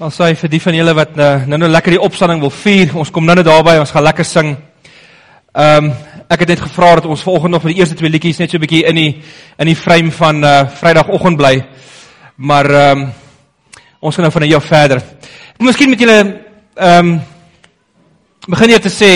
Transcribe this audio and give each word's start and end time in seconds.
Ons 0.00 0.16
sê 0.16 0.30
vir 0.32 0.48
die 0.48 0.60
van 0.60 0.72
julle 0.72 0.92
wat 0.96 1.16
nou 1.20 1.32
nou, 1.52 1.58
nou 1.60 1.68
lekker 1.68 1.92
die 1.92 2.00
opstanding 2.00 2.40
wil 2.40 2.50
vier, 2.50 2.94
ons 2.96 3.10
kom 3.12 3.26
nou 3.28 3.34
net 3.36 3.44
daarby, 3.44 3.74
ons 3.76 3.90
gaan 3.92 4.06
lekker 4.06 4.24
sing. 4.24 4.54
Ehm 5.52 5.90
um, 5.90 5.92
ek 6.32 6.46
het 6.46 6.48
net 6.48 6.62
gevra 6.64 6.94
dat 6.96 7.06
ons 7.12 7.22
vanoggend 7.26 7.52
nog 7.52 7.60
vir 7.60 7.74
die 7.74 7.80
eerste 7.82 7.96
twee 7.98 8.08
liedjies 8.08 8.38
net 8.40 8.50
so 8.50 8.56
'n 8.56 8.64
bietjie 8.64 8.86
in 8.88 8.96
die 8.96 9.22
in 9.58 9.66
die 9.66 9.76
frame 9.76 10.10
van 10.10 10.44
uh 10.44 10.64
Vrydagoggend 10.80 11.36
bly. 11.36 11.64
Maar 12.36 12.70
ehm 12.70 12.98
um, 13.02 13.12
ons 14.00 14.14
gaan 14.14 14.24
nou 14.24 14.32
van 14.32 14.54
af 14.54 14.64
verder. 14.64 14.96
Ek 14.96 15.60
miskien 15.60 15.90
met 15.90 16.00
julle 16.00 16.40
ehm 16.74 16.98
um, 16.98 17.20
begin 18.48 18.68
hier 18.68 18.80
te 18.80 18.88
sê 18.88 19.12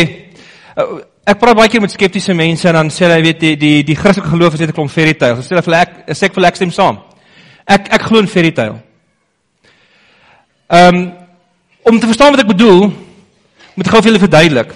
uh, 0.77 1.01
ek 1.25 1.39
praat 1.39 1.57
baie 1.57 1.69
keer 1.69 1.81
met 1.81 1.91
skeptiese 1.91 2.35
mense 2.35 2.69
en 2.69 2.75
dan 2.75 2.91
sê 2.91 3.09
hulle 3.09 3.23
weet 3.23 3.41
die 3.41 3.57
die 3.57 3.83
die 3.83 3.97
Christelike 3.97 4.29
geloof 4.29 4.55
is 4.55 4.61
net 4.61 4.69
'n 4.69 4.73
klomp 4.73 4.91
fairy 4.91 5.15
tales. 5.15 5.49
Hulle 5.49 5.63
sê 5.63 5.65
hulle 5.65 5.81
ek 5.81 5.91
sê 6.13 6.25
ek 6.27 6.35
vir 6.35 6.45
ek 6.45 6.57
stem 6.57 6.71
saam. 6.71 6.99
Ek 7.67 7.89
ek 7.91 8.03
glo 8.03 8.19
in 8.19 8.29
fairy 8.29 8.53
tale. 8.53 8.86
Ehm 10.67 10.95
um, 10.95 11.13
om 11.83 12.01
te 12.01 12.07
verstaan 12.07 12.33
wat 12.35 12.41
ek 12.43 12.49
bedoel, 12.51 12.89
moet 13.75 13.87
ek 13.87 13.93
gou 13.93 14.01
vir 14.03 14.09
julle 14.11 14.23
verduidelik. 14.25 14.73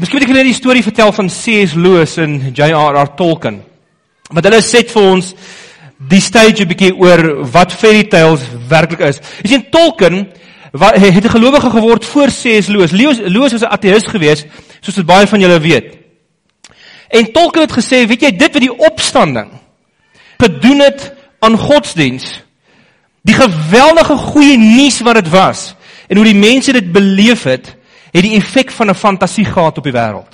Miskien 0.00 0.16
moet 0.16 0.24
ek 0.24 0.30
julle 0.32 0.44
die 0.46 0.56
storie 0.56 0.82
vertel 0.82 1.10
van 1.12 1.26
C.S. 1.28 1.74
Lewis 1.76 2.14
en 2.22 2.38
J.R.R. 2.56 3.10
Tolkien. 3.18 3.58
Want 4.30 4.48
hulle 4.48 4.60
sê 4.64 4.80
vir 4.88 5.08
ons 5.10 5.34
die 6.08 6.20
stage 6.24 6.64
'n 6.64 6.70
bietjie 6.70 6.94
oor 6.96 7.44
wat 7.52 7.76
fairy 7.76 8.06
tales 8.08 8.40
werklik 8.68 9.04
is. 9.10 9.20
Jy 9.42 9.50
sien 9.52 9.66
Tolkien 9.70 10.24
wat 10.72 10.96
het 10.96 11.24
'n 11.24 11.36
gelowige 11.36 11.70
geword 11.70 12.04
voor 12.04 12.32
C.S. 12.32 12.72
Lewis. 12.72 12.96
Lewis 12.96 13.20
Lewis 13.20 13.52
was 13.52 13.62
'n 13.68 13.74
ateïs 13.76 14.08
geweest, 14.08 14.46
soos 14.80 14.96
wat 14.96 15.06
baie 15.06 15.26
van 15.26 15.40
julle 15.40 15.60
weet. 15.60 15.96
En 17.08 17.32
Tolkien 17.32 17.68
het 17.68 17.72
gesê, 17.72 18.06
weet 18.08 18.22
jy, 18.22 18.30
dit 18.36 18.52
wat 18.52 18.62
die 18.62 18.78
opstanding 18.78 19.52
gedoen 20.38 20.80
het 20.80 21.12
aan 21.40 21.58
godsdiens 21.58 22.40
Die 23.24 23.34
geweldige 23.34 24.16
goeie 24.16 24.56
nuus 24.60 25.00
wat 25.00 25.22
dit 25.22 25.30
was 25.32 25.72
en 26.08 26.16
hoe 26.20 26.26
die 26.28 26.36
mense 26.36 26.72
dit 26.76 26.92
beleef 26.92 27.46
het, 27.48 27.70
het 28.12 28.22
die 28.22 28.36
effek 28.36 28.70
van 28.70 28.90
'n 28.90 28.94
fantasie 28.94 29.44
gehad 29.44 29.78
op 29.78 29.84
die 29.84 29.92
wêreld. 29.92 30.32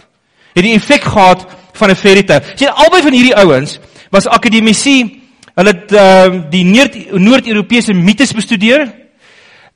Het 0.55 0.65
die 0.65 0.75
effek 0.75 1.03
gehad 1.03 1.47
van 1.73 1.91
'n 1.91 1.97
fairy 1.97 2.23
tale. 2.23 2.43
Sien 2.55 2.69
albei 2.69 3.03
van 3.03 3.13
hierdie 3.13 3.37
ouens 3.37 3.79
was 4.11 4.27
akademici. 4.27 5.23
Hulle 5.55 5.69
het 5.69 5.93
uh, 5.93 6.51
die 6.51 6.65
Noord-Europese 7.13 7.93
mites 7.93 8.33
bestudeer 8.33 8.95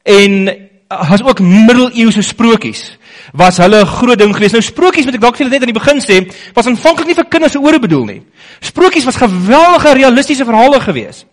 en 0.03 0.51
has 0.89 1.23
ook 1.23 1.41
middeleeuse 1.41 2.23
sprokies 2.23 2.99
was 3.33 3.57
hulle 3.57 3.81
'n 3.81 3.87
groot 3.87 4.19
ding 4.19 4.35
geweest. 4.35 4.53
Nou 4.53 4.63
sprokies 4.63 5.05
moet 5.05 5.15
ek 5.15 5.21
dalk 5.21 5.37
vir 5.37 5.47
julle 5.47 5.59
net 5.59 5.61
aan 5.61 5.73
die 5.73 5.81
begin 5.81 6.01
sê, 6.01 6.35
was 6.55 6.67
aanvanklik 6.67 7.07
nie 7.07 7.15
vir 7.15 7.25
kinders 7.25 7.53
se 7.53 7.59
ore 7.59 7.79
bedoel 7.79 8.05
nie. 8.05 8.23
Sprokies 8.61 9.05
was 9.05 9.17
geweldige 9.17 9.95
realistiese 9.95 10.45
verhale 10.45 10.81
geweest. 10.81 11.27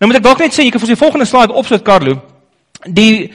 Nou 0.00 0.08
moet 0.08 0.16
ek 0.16 0.24
dalk 0.24 0.38
net 0.40 0.54
sê, 0.56 0.64
jy 0.64 0.72
kan 0.72 0.80
vir 0.80 0.94
die 0.94 0.96
volgende 0.96 1.26
slide 1.28 1.56
opsit 1.60 1.82
Carlo. 1.84 2.16
Die 2.88 3.28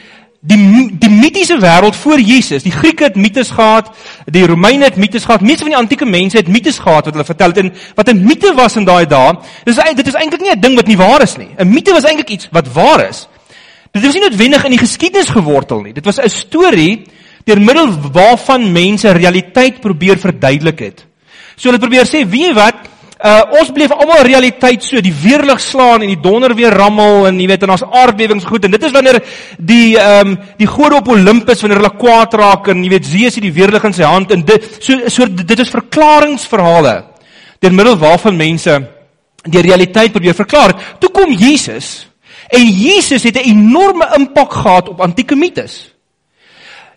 die 0.45 0.57
die 1.01 1.09
mitiese 1.09 1.57
wêreld 1.61 1.95
voor 1.97 2.21
Jesus, 2.21 2.63
die 2.65 2.73
Grieke 2.73 3.07
het 3.07 3.15
mites 3.17 3.51
gehad, 3.53 3.91
die 4.29 4.45
Romeine 4.45 4.85
het 4.85 4.97
mites 5.01 5.25
gehad, 5.25 5.41
meeste 5.45 5.65
van 5.65 5.73
die 5.73 5.77
antieke 5.79 6.05
mense 6.05 6.37
het 6.37 6.49
mites 6.49 6.77
gehad 6.81 7.05
wat 7.05 7.13
hulle 7.13 7.25
vertel 7.25 7.53
het 7.53 7.61
en 7.61 7.71
wat 7.97 8.09
'n 8.09 8.25
mite 8.25 8.53
was 8.57 8.77
in 8.77 8.85
daai 8.85 9.05
dae. 9.05 9.33
Dis 9.65 9.75
dit 9.75 10.07
is 10.07 10.13
eintlik 10.13 10.41
nie 10.41 10.51
'n 10.51 10.59
ding 10.59 10.75
wat 10.75 10.87
nie 10.87 10.97
waar 10.97 11.21
is 11.21 11.37
nie. 11.37 11.49
'n 11.57 11.69
Mite 11.69 11.91
was 11.91 12.03
eintlik 12.03 12.29
iets 12.29 12.49
wat 12.51 12.73
waar 12.73 13.09
is. 13.09 13.27
Dit 13.91 14.03
was 14.03 14.13
nie 14.13 14.21
noodwendig 14.21 14.63
in 14.65 14.71
die 14.71 14.79
geskiedenis 14.79 15.29
gewortel 15.29 15.81
nie. 15.81 15.93
Dit 15.93 16.05
was 16.05 16.17
'n 16.17 16.29
storie 16.29 17.05
deur 17.45 17.61
middel 17.61 17.93
waarvan 18.11 18.71
mense 18.71 19.11
realiteit 19.11 19.79
probeer 19.79 20.17
verduidelik 20.17 20.79
het. 20.79 21.05
So 21.55 21.69
hulle 21.69 21.79
probeer 21.79 22.05
sê, 22.05 22.25
weet 22.27 22.47
jy 22.47 22.53
wat, 22.53 22.75
Uh 23.15 23.59
ons 23.61 23.71
beleef 23.71 23.93
almal 23.95 24.25
realiteit 24.27 24.83
so, 24.83 24.99
die 24.99 25.13
weerlig 25.15 25.61
slaan 25.63 26.03
en 26.03 26.09
die 26.11 26.19
donder 26.19 26.51
weer 26.55 26.73
rammel 26.75 27.29
en 27.29 27.37
jy 27.39 27.47
weet 27.47 27.63
en 27.63 27.71
ons 27.77 27.85
aardbewings 27.87 28.43
goed 28.43 28.65
en 28.67 28.73
dit 28.75 28.83
is 28.83 28.91
wanneer 28.91 29.21
die 29.57 29.95
ehm 29.95 30.33
um, 30.33 30.37
die 30.59 30.67
gode 30.67 30.99
op 30.99 31.07
Olympus 31.07 31.61
wanneer 31.63 31.79
hulle 31.79 31.95
kwaad 31.95 32.33
raak 32.33 32.67
en 32.73 32.83
jy 32.83 32.89
weet 32.91 33.07
Zeus 33.07 33.39
het 33.39 33.45
die 33.45 33.55
weerlig 33.55 33.87
in 33.87 33.95
sy 33.95 34.03
hand 34.03 34.35
en 34.35 34.43
dit 34.43 34.67
so 34.79 35.07
so 35.07 35.29
dit 35.31 35.59
is 35.59 35.71
verklaringsverhale 35.71 36.95
deur 37.63 37.77
middel 37.77 37.95
waarvan 38.03 38.35
mense 38.35 38.75
die 39.45 39.61
realiteit 39.61 40.11
probeer 40.11 40.35
verklaar. 40.35 40.75
Toe 40.99 41.09
kom 41.13 41.31
Jesus 41.31 42.09
en 42.49 42.67
Jesus 42.67 43.23
het 43.23 43.37
'n 43.37 43.49
enorme 43.49 44.11
impak 44.17 44.53
gehad 44.53 44.89
op 44.89 45.01
antieke 45.01 45.35
mites. 45.35 45.93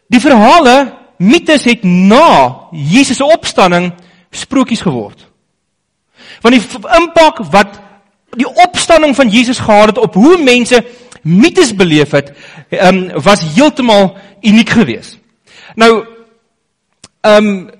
Die 0.08 0.20
verhale, 0.20 0.92
mites 1.18 1.64
het 1.64 1.84
na 1.84 2.56
Jesus 2.72 3.16
se 3.16 3.24
opstanding 3.24 3.92
sprokies 4.30 4.80
geword. 4.80 5.27
Want 6.40 6.54
die 6.54 6.80
impak 7.00 7.38
wat 7.50 7.80
die 8.36 8.48
opstanding 8.54 9.16
van 9.16 9.28
Jesus 9.28 9.58
gehad 9.58 9.86
het 9.86 9.98
op 9.98 10.14
hoe 10.14 10.38
mense 10.42 10.84
mites 11.22 11.74
beleef 11.74 12.10
het, 12.10 12.32
um, 12.70 13.08
was 13.22 13.42
heeltemal 13.54 14.16
uniek 14.40 14.68
geweest. 14.68 15.18
Nou 15.74 16.04
ehm 17.20 17.46
um, 17.46 17.70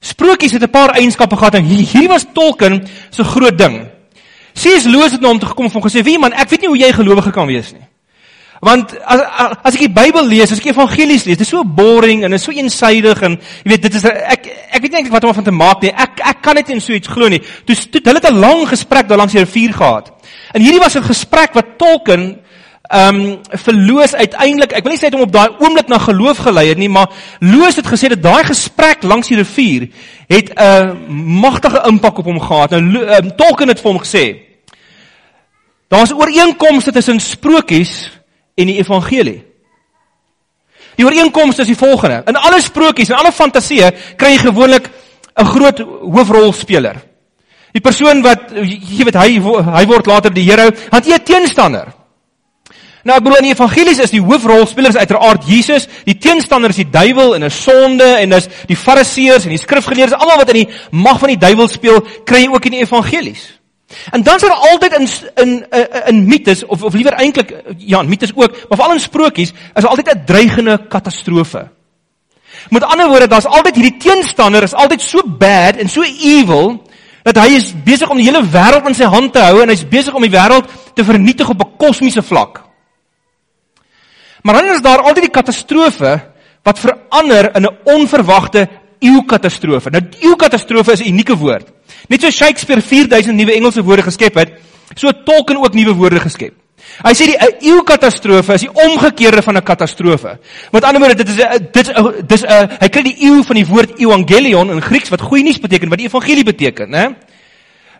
sprokies 0.00 0.52
het 0.52 0.62
'n 0.62 0.70
paar 0.70 0.90
eienskappe 0.90 1.36
gehad 1.36 1.54
en 1.54 1.64
hierdie 1.64 2.08
was 2.08 2.26
Tolkien 2.32 2.86
se 3.10 3.24
groot 3.24 3.58
ding. 3.58 3.88
C.S. 4.52 4.84
Lewis 4.84 5.12
het 5.12 5.20
na 5.20 5.28
hom 5.28 5.38
toe 5.38 5.48
gekom 5.48 5.64
en 5.64 5.72
hom 5.72 5.82
gesê: 5.82 6.02
"Wie 6.02 6.18
man, 6.18 6.32
ek 6.32 6.48
weet 6.48 6.60
nie 6.60 6.68
hoe 6.68 6.78
jy 6.78 6.92
gelowige 6.92 7.30
kan 7.30 7.46
wees 7.46 7.72
nie." 7.72 7.83
Want 8.64 8.94
as 9.04 9.20
as 9.62 9.76
ek 9.76 9.82
die 9.84 9.92
Bybel 9.92 10.24
lees, 10.28 10.52
as 10.52 10.60
ek 10.62 10.70
evangelies 10.72 11.26
lees, 11.28 11.36
dit 11.36 11.44
is 11.44 11.50
so 11.52 11.64
boring 11.64 12.24
en 12.24 12.36
is 12.36 12.44
so 12.46 12.54
eensydig 12.54 13.20
en 13.26 13.36
jy 13.36 13.72
weet 13.74 13.82
dit 13.88 13.98
is 13.98 14.06
ek 14.08 14.48
ek 14.48 14.80
weet 14.80 14.94
nie 14.94 15.00
eintlik 15.02 15.12
wat 15.12 15.26
om 15.28 15.34
van 15.36 15.48
te 15.48 15.54
maak 15.54 15.84
nie. 15.84 15.92
Ek 15.92 16.22
ek 16.32 16.40
kan 16.44 16.56
net 16.56 16.70
in 16.72 16.80
so 16.80 16.96
iets 16.96 17.10
glo 17.12 17.28
nie. 17.28 17.42
Toe 17.68 17.76
toe 17.76 18.00
hulle 18.04 18.22
het 18.22 18.30
'n 18.30 18.40
lang 18.40 18.64
gesprek 18.68 19.08
daar 19.08 19.20
langs 19.20 19.36
die 19.36 19.44
rivier 19.44 19.74
gehad. 19.74 20.12
En 20.54 20.62
hierdie 20.62 20.80
was 20.80 20.96
'n 20.96 21.04
gesprek 21.04 21.52
wat 21.54 21.76
Tolkien 21.78 22.40
ehm 22.84 23.14
um, 23.14 23.38
verloos 23.50 24.14
uiteindelik. 24.14 24.72
Ek 24.72 24.84
wil 24.84 24.92
nie 24.92 24.98
sê 25.00 25.08
dit 25.10 25.14
om 25.14 25.26
op 25.28 25.32
daai 25.32 25.56
oomblik 25.58 25.88
na 25.88 25.98
geloof 25.98 26.38
gelei 26.38 26.68
het 26.68 26.78
nie, 26.78 26.88
maar 26.88 27.08
Loos 27.40 27.76
het 27.76 27.86
gesê 27.86 28.08
dat 28.08 28.22
daai 28.22 28.44
gesprek 28.44 29.02
langs 29.02 29.28
die 29.28 29.36
rivier 29.36 29.88
het 30.28 30.52
'n 30.56 30.96
magtige 31.40 31.82
impak 31.88 32.18
op 32.18 32.24
hom 32.24 32.40
gehad. 32.40 32.70
Nou 32.70 32.80
um, 32.80 33.36
Tolkien 33.36 33.68
het 33.68 33.80
vir 33.80 33.90
hom 33.92 34.00
gesê 34.00 34.54
Daar's 35.88 36.12
ooreenkomste 36.12 36.92
tussen 36.92 37.20
sprokies 37.20 38.10
en 38.54 38.70
die 38.70 38.78
evangelie. 38.78 39.40
Die 40.94 41.06
ooreenkoms 41.06 41.58
is 41.58 41.66
die 41.66 41.78
volgende. 41.78 42.22
In 42.30 42.38
alle 42.38 42.60
sprokies 42.62 43.10
en 43.10 43.18
alle 43.18 43.32
fantasieë 43.34 43.90
kry 44.20 44.36
jy 44.36 44.44
gewoonlik 44.46 44.90
'n 45.36 45.44
groot 45.44 45.78
hoofrolspeler. 45.80 46.96
Die 47.72 47.82
persoon 47.82 48.22
wat 48.22 48.52
jy 48.54 49.04
weet 49.04 49.18
hy 49.18 49.40
hy 49.40 49.86
word 49.86 50.06
later 50.06 50.30
die 50.30 50.44
Here, 50.44 50.70
hanteer 50.90 51.24
teenstander. 51.24 51.92
Nou 53.04 53.16
ek 53.16 53.24
bedoel 53.24 53.42
in 53.42 53.48
die 53.50 53.52
evangelies 53.52 53.98
is 53.98 54.10
die 54.14 54.22
hoofrolspelers 54.22 54.96
uiteraard 54.96 55.44
Jesus, 55.44 55.88
die 56.06 56.16
teenstander 56.16 56.70
is 56.70 56.76
die 56.76 56.90
duiwel 56.90 57.34
en 57.34 57.44
'n 57.44 57.50
sonde 57.50 58.06
en 58.20 58.30
dis 58.30 58.48
die 58.66 58.76
fariseërs 58.76 59.44
en 59.44 59.50
die 59.50 59.58
skrifgeleerdes, 59.58 60.16
almal 60.18 60.38
wat 60.38 60.54
in 60.54 60.64
die 60.64 60.72
mag 60.90 61.18
van 61.18 61.28
die 61.28 61.38
duiwel 61.38 61.68
speel, 61.68 62.00
kry 62.24 62.44
jy 62.44 62.48
ook 62.48 62.64
in 62.64 62.72
die 62.72 62.82
evangelies. 62.82 63.60
En 64.10 64.22
dan 64.22 64.34
is 64.34 64.40
daar 64.40 64.50
altyd 64.50 64.92
in 64.92 65.08
in 65.34 65.66
in, 65.70 66.06
in 66.06 66.26
mites 66.26 66.64
of 66.64 66.82
of 66.82 66.94
liewer 66.94 67.12
eintlik 67.12 67.54
ja, 67.76 68.02
mites 68.02 68.32
ook, 68.34 68.50
maar 68.68 68.78
veral 68.78 68.92
in 68.92 69.00
sprokies 69.00 69.52
is 69.74 69.86
altyd 69.86 70.14
'n 70.14 70.24
dreigende 70.24 70.86
katastrofe. 70.88 71.68
Met 72.68 72.84
ander 72.84 73.08
woorde, 73.08 73.26
daar's 73.26 73.46
altyd 73.46 73.74
hierdie 73.74 73.96
teenstander 73.96 74.62
is 74.62 74.74
altyd 74.74 75.00
so 75.00 75.22
bad 75.26 75.76
en 75.76 75.88
so 75.88 76.02
evil 76.02 76.82
dat 77.22 77.38
hy 77.40 77.56
is 77.56 77.72
besig 77.84 78.10
om 78.10 78.16
die 78.20 78.26
hele 78.28 78.44
wêreld 78.44 78.86
in 78.88 78.94
sy 78.94 79.08
hand 79.08 79.32
te 79.32 79.40
hou 79.40 79.62
en 79.62 79.68
hy's 79.72 79.88
besig 79.88 80.14
om 80.14 80.22
die 80.22 80.32
wêreld 80.32 80.68
te 80.94 81.04
vernietig 81.04 81.48
op 81.48 81.60
'n 81.60 81.76
kosmiese 81.76 82.22
vlak. 82.22 82.62
Maar 84.42 84.54
dan 84.54 84.74
is 84.74 84.82
daar 84.82 85.00
altyd 85.00 85.24
die 85.24 85.36
katastrofe 85.40 86.20
wat 86.62 86.78
verander 86.78 87.56
in 87.56 87.64
'n 87.64 87.76
onverwagte 87.84 88.68
eeukatastrofe. 89.04 89.90
Nou 89.90 90.02
eeukatastrofe 90.20 90.92
is 90.92 91.00
'n 91.00 91.12
unieke 91.12 91.36
woord. 91.36 91.72
Net 92.08 92.20
so 92.20 92.30
Shakespeare 92.30 92.80
4000 92.80 93.36
nuwe 93.36 93.52
Engelse 93.52 93.82
woorde 93.82 94.02
geskep 94.02 94.34
het, 94.34 94.52
so 94.94 95.12
Tolkien 95.24 95.56
ook 95.56 95.74
nuwe 95.74 95.94
woorde 95.94 96.20
geskep. 96.20 96.54
Hy 97.02 97.12
sê 97.16 97.26
die 97.26 97.38
eeukatastrofe 97.70 98.54
is 98.54 98.66
die 98.66 98.70
omgekeerde 98.70 99.42
van 99.42 99.56
'n 99.56 99.62
katastrofe. 99.62 100.38
Met 100.72 100.84
ander 100.84 101.00
woorde, 101.00 101.24
dit 101.24 101.28
is 101.28 101.36
dit 101.72 101.88
is 101.88 101.94
dis 102.26 102.42
'n 102.42 102.68
hy 102.80 102.88
kry 102.88 103.02
die 103.02 103.16
eeu 103.26 103.42
van 103.42 103.56
die 103.56 103.66
woord 103.66 103.98
evangelion 103.98 104.70
in 104.70 104.82
Grieks 104.82 105.08
wat 105.08 105.20
goeie 105.20 105.42
nuus 105.42 105.58
beteken, 105.58 105.88
wat 105.88 105.98
die 105.98 106.06
evangelie 106.06 106.44
beteken, 106.44 106.90
né? 106.90 107.14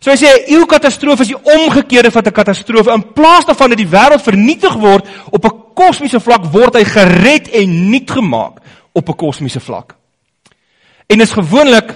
So 0.00 0.10
hy 0.10 0.16
sê 0.16 0.28
'n 0.28 0.52
eeukatastrofe 0.52 1.22
is 1.22 1.28
die 1.28 1.42
omgekeerde 1.42 2.10
van 2.10 2.22
'n 2.22 2.32
katastrofe. 2.32 2.92
In 2.92 3.12
plaas 3.12 3.44
daarvan 3.44 3.70
dat 3.70 3.78
die 3.78 3.88
wêreld 3.88 4.22
vernietig 4.22 4.74
word 4.74 5.08
op 5.30 5.44
'n 5.44 5.74
kosmiese 5.74 6.20
vlak, 6.20 6.44
word 6.52 6.74
hy 6.74 6.84
gered 6.84 7.48
en 7.48 7.90
nuut 7.90 8.10
gemaak 8.10 8.60
op 8.92 9.08
'n 9.08 9.16
kosmiese 9.16 9.60
vlak. 9.60 9.96
En 11.06 11.20
is 11.20 11.32
gewoonlik 11.32 11.94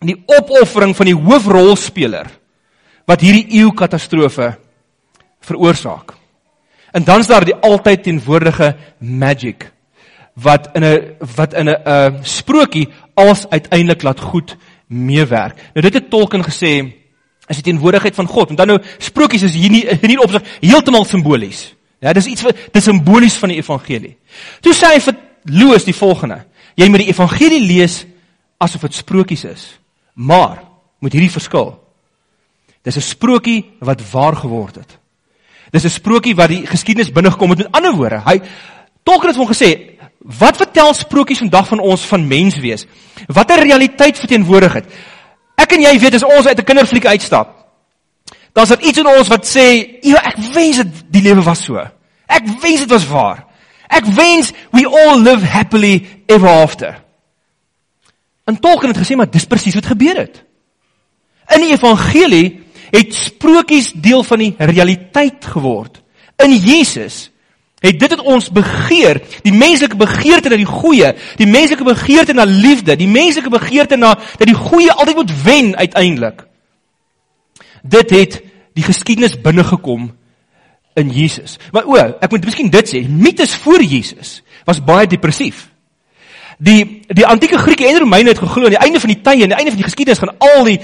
die 0.00 0.16
opoffering 0.26 0.94
van 0.96 1.10
die 1.10 1.16
hoofrolspeler 1.16 2.30
wat 3.08 3.20
hierdie 3.24 3.60
eeu 3.60 3.72
katastrofe 3.76 4.54
veroorsaak. 5.44 6.14
En 6.92 7.04
dan 7.04 7.22
is 7.22 7.30
daar 7.30 7.44
die 7.44 7.54
altyd 7.54 8.02
teenwoordige 8.02 8.74
magic 8.98 9.70
wat 10.34 10.70
in 10.74 10.84
'n 10.84 11.16
wat 11.36 11.54
in 11.54 11.68
'n 11.68 11.76
uh, 11.86 12.22
sprokie 12.22 12.88
als 13.14 13.48
uiteindelik 13.48 14.02
laat 14.02 14.20
goed 14.20 14.56
meewerk. 14.86 15.54
Nou 15.74 15.82
dit 15.82 15.94
het 15.94 16.10
Tolkien 16.10 16.44
gesê 16.44 16.92
is 17.46 17.56
die 17.56 17.62
teenwoordigheid 17.62 18.14
van 18.14 18.26
God. 18.26 18.50
En 18.50 18.56
dan 18.56 18.66
nou 18.66 18.78
sprokies 18.98 19.42
is 19.42 19.54
hier 19.54 19.70
nie 19.70 19.84
in 19.84 19.98
hierdie 20.00 20.22
opsig 20.22 20.42
heeltemal 20.60 21.04
simbolies. 21.04 21.74
Ja, 22.00 22.12
dis 22.12 22.26
iets 22.26 22.42
wat 22.42 22.56
dis 22.72 22.84
simbolies 22.84 23.36
van 23.36 23.48
die 23.48 23.58
evangelie. 23.58 24.16
Toe 24.60 24.74
sê 24.74 24.94
hy 24.94 25.00
vir 25.00 25.14
Loos 25.44 25.84
die 25.84 25.96
volgende: 25.96 26.44
Jy 26.76 26.88
moet 26.88 26.98
die 26.98 27.08
evangelie 27.08 27.60
lees 27.60 28.04
asof 28.60 28.84
dit 28.86 28.94
sprokies 28.94 29.44
is. 29.48 29.64
Maar 30.14 30.62
met 31.00 31.12
hierdie 31.16 31.32
verskil. 31.32 31.78
Dis 32.82 32.96
'n 32.96 33.00
sprokie 33.00 33.72
wat 33.80 34.00
waar 34.10 34.36
geword 34.36 34.74
het. 34.74 34.98
Dis 35.70 35.84
'n 35.84 35.88
sprokie 35.88 36.34
wat 36.34 36.48
die 36.48 36.66
geskiedenis 36.66 37.12
binne 37.12 37.30
gekom 37.30 37.50
het. 37.50 37.58
Met 37.58 37.72
ander 37.72 37.92
woorde, 37.92 38.20
hy 38.24 38.40
Tolkien 39.02 39.32
het 39.32 39.38
hom 39.40 39.48
gesê, 39.48 39.70
wat 40.40 40.58
vertel 40.60 40.92
sprokies 40.94 41.40
vandag 41.40 41.70
van 41.70 41.80
ons 41.80 42.04
van 42.10 42.26
mens 42.28 42.58
wees? 42.60 42.84
Watter 43.26 43.62
realiteit 43.64 44.18
verteenwoordig 44.20 44.80
dit? 44.80 44.98
Ek 45.60 45.72
en 45.76 45.84
jy 45.86 45.94
weet 46.00 46.18
as 46.18 46.26
ons 46.26 46.46
uit 46.46 46.58
'n 46.58 46.64
kinderfliek 46.64 47.06
uitstap, 47.06 47.48
dan 48.52 48.64
is 48.64 48.68
daar 48.68 48.82
iets 48.82 48.98
in 48.98 49.06
ons 49.06 49.28
wat 49.28 49.46
sê, 49.46 49.98
"Ja, 50.02 50.20
ek 50.22 50.36
wens 50.52 50.76
dit 50.76 51.04
die 51.10 51.22
lewe 51.22 51.42
was 51.42 51.64
so. 51.64 51.76
Ek 52.26 52.44
wens 52.60 52.80
dit 52.80 52.90
was 52.90 53.06
waar. 53.06 53.46
Ek 53.88 54.04
wens 54.04 54.52
we 54.72 54.86
all 54.86 55.18
live 55.18 55.44
happily 55.44 56.06
ever 56.26 56.48
after." 56.48 57.02
En 58.50 58.58
Tolkien 58.58 58.90
het 58.90 58.98
gesê, 58.98 59.16
"Maar 59.16 59.30
dis 59.30 59.46
presies 59.46 59.74
wat 59.74 59.86
gebeur 59.86 60.16
het." 60.16 60.44
In 61.54 61.60
die 61.60 61.72
evangelie 61.72 62.62
het 62.90 63.14
sprokies 63.14 63.92
deel 63.92 64.22
van 64.22 64.38
die 64.38 64.54
realiteit 64.58 65.44
geword. 65.44 66.02
In 66.36 66.56
Jesus 66.56 67.30
het 67.78 67.98
dit 68.00 68.10
wat 68.10 68.20
ons 68.20 68.50
begeer, 68.50 69.22
die 69.42 69.52
menslike 69.52 69.96
begeerte 69.96 70.48
na 70.48 70.56
die 70.56 70.68
goeie, 70.68 71.14
die 71.36 71.46
menslike 71.46 71.84
begeerte 71.84 72.32
na 72.32 72.44
liefde, 72.44 72.96
die 72.96 73.08
menslike 73.08 73.48
begeerte 73.48 73.96
na 73.96 74.14
dat 74.14 74.46
die 74.46 74.54
goeie 74.54 74.92
altyd 74.92 75.16
moet 75.16 75.42
wen 75.42 75.76
uiteindelik. 75.76 76.46
Dit 77.82 78.10
het 78.10 78.42
die 78.74 78.84
geskiedenis 78.84 79.40
binnegekom 79.40 80.10
in 80.94 81.10
Jesus. 81.10 81.58
Maar 81.72 81.84
o, 81.84 81.96
ek 81.96 82.30
moet 82.30 82.44
miskien 82.44 82.70
dit 82.70 82.88
sê, 82.88 83.08
mites 83.08 83.54
voor 83.54 83.82
Jesus 83.82 84.42
was 84.64 84.84
baie 84.84 85.06
depressief. 85.06 85.69
Die 86.60 86.80
die 87.08 87.24
antieke 87.26 87.58
Grieke 87.58 87.86
en 87.88 87.98
Romeine 87.98 88.28
het 88.28 88.38
geglo 88.38 88.68
aan 88.68 88.74
die 88.74 88.82
einde 88.84 89.00
van 89.00 89.08
die 89.08 89.20
tye 89.24 89.46
en 89.46 89.52
die 89.52 89.56
einde 89.56 89.72
van 89.72 89.80
die 89.80 89.86
geskiedenis 89.86 90.20
gaan 90.20 90.34
al 90.44 90.66
die 90.68 90.76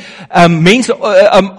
um, 0.43 0.55
mense 0.65 0.95
um, 0.97 1.51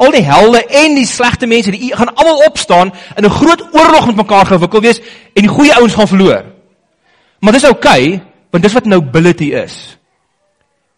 al 0.00 0.14
die 0.14 0.24
helde 0.24 0.62
en 0.80 0.96
die 0.96 1.04
slegte 1.06 1.46
mense 1.46 1.74
die 1.74 1.92
gaan 1.92 2.14
almal 2.14 2.40
opstaan 2.46 2.92
in 3.16 3.24
'n 3.28 3.30
groot 3.30 3.62
oorlog 3.74 4.06
met 4.06 4.16
mekaar 4.16 4.46
gewikkel 4.46 4.80
wees 4.80 5.00
en 5.34 5.44
die 5.44 5.52
goeie 5.52 5.74
ouens 5.76 5.94
gaan 5.94 6.08
verloor. 6.08 6.44
Maar 7.40 7.52
dis 7.52 7.64
oukei, 7.64 8.04
okay, 8.04 8.22
want 8.50 8.64
dis 8.64 8.72
wat 8.72 8.84
nobility 8.84 9.52
is. 9.52 9.76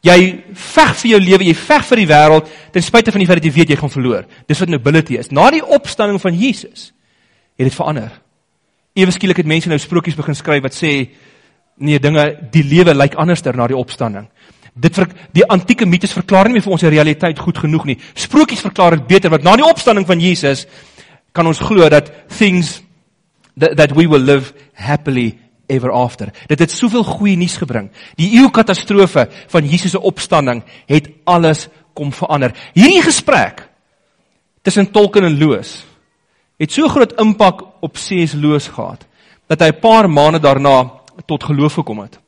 Jy 0.03 0.19
veg 0.55 0.95
vir 0.99 1.11
jou 1.11 1.21
lewe, 1.21 1.45
jy 1.45 1.55
veg 1.55 1.85
vir 1.87 2.01
die 2.03 2.09
wêreld 2.11 2.49
ten 2.75 2.83
spyte 2.83 3.13
van 3.15 3.23
die 3.23 3.27
feit 3.27 3.39
dat 3.39 3.47
jy 3.47 3.53
weet 3.55 3.69
jy 3.71 3.77
gaan 3.79 3.91
verloor. 3.91 4.25
Dis 4.51 4.59
wat 4.59 4.69
nobility 4.69 5.19
is. 5.19 5.31
Na 5.31 5.51
die 5.51 5.63
opstanding 5.63 6.19
van 6.21 6.35
Jesus 6.35 6.91
het 7.59 7.69
dit 7.69 7.75
verander. 7.75 8.11
Ewe 8.99 9.15
skielik 9.15 9.37
het 9.37 9.47
mense 9.47 9.71
nou 9.71 9.79
sprokies 9.79 10.19
begin 10.19 10.35
skryf 10.35 10.63
wat 10.63 10.75
sê 10.75 10.93
nee, 11.83 12.01
dinge, 12.03 12.25
die 12.55 12.65
lewe 12.65 12.95
lyk 12.95 13.17
anderster 13.21 13.57
na 13.59 13.67
die 13.71 13.79
opstanding. 13.79 14.29
Dit 14.73 14.97
vir 14.97 15.11
die 15.37 15.45
antieke 15.45 15.87
mites 15.89 16.15
verklaar 16.17 16.49
nie 16.49 16.57
meer 16.57 16.65
vir 16.65 16.73
ons 16.73 16.85
die 16.85 16.93
realiteit 16.95 17.41
goed 17.43 17.59
genoeg 17.61 17.85
nie. 17.91 17.99
Sprokies 18.17 18.65
verklaar 18.65 18.97
dit 18.97 19.07
beter 19.11 19.33
want 19.35 19.45
na 19.45 19.57
die 19.61 19.67
opstanding 19.67 20.07
van 20.09 20.23
Jesus 20.23 20.65
kan 21.37 21.49
ons 21.49 21.61
glo 21.61 21.89
dat 21.93 22.09
things 22.39 22.79
that, 23.59 23.77
that 23.77 23.93
we 23.97 24.07
will 24.09 24.23
live 24.23 24.55
happily 24.73 25.35
ever 25.69 25.93
after. 25.93 26.33
Dit 26.49 26.65
het 26.65 26.73
soveel 26.73 27.05
goeie 27.05 27.37
nuus 27.37 27.59
gebring. 27.61 27.91
Die 28.17 28.31
eeukatastrofe 28.41 29.27
van 29.53 29.69
Jesus 29.69 29.97
se 29.97 30.01
opstanding 30.01 30.63
het 30.89 31.11
alles 31.25 31.69
kom 31.97 32.13
verander. 32.13 32.57
Hierdie 32.73 33.05
gesprek 33.05 33.67
tussen 34.65 34.91
Tolkien 34.93 35.29
en 35.29 35.39
Loos 35.41 35.83
het 36.63 36.73
so 36.73 36.89
groot 36.89 37.13
impak 37.21 37.65
op 37.83 37.99
C.S. 37.99 38.37
Loos 38.39 38.71
gehad 38.71 39.05
dat 39.51 39.61
hy 39.61 39.69
'n 39.69 39.81
paar 39.81 40.09
maande 40.09 40.41
daarna 40.41 41.02
tot 41.27 41.45
geloof 41.45 41.75
gekom 41.75 41.99
het. 41.99 42.21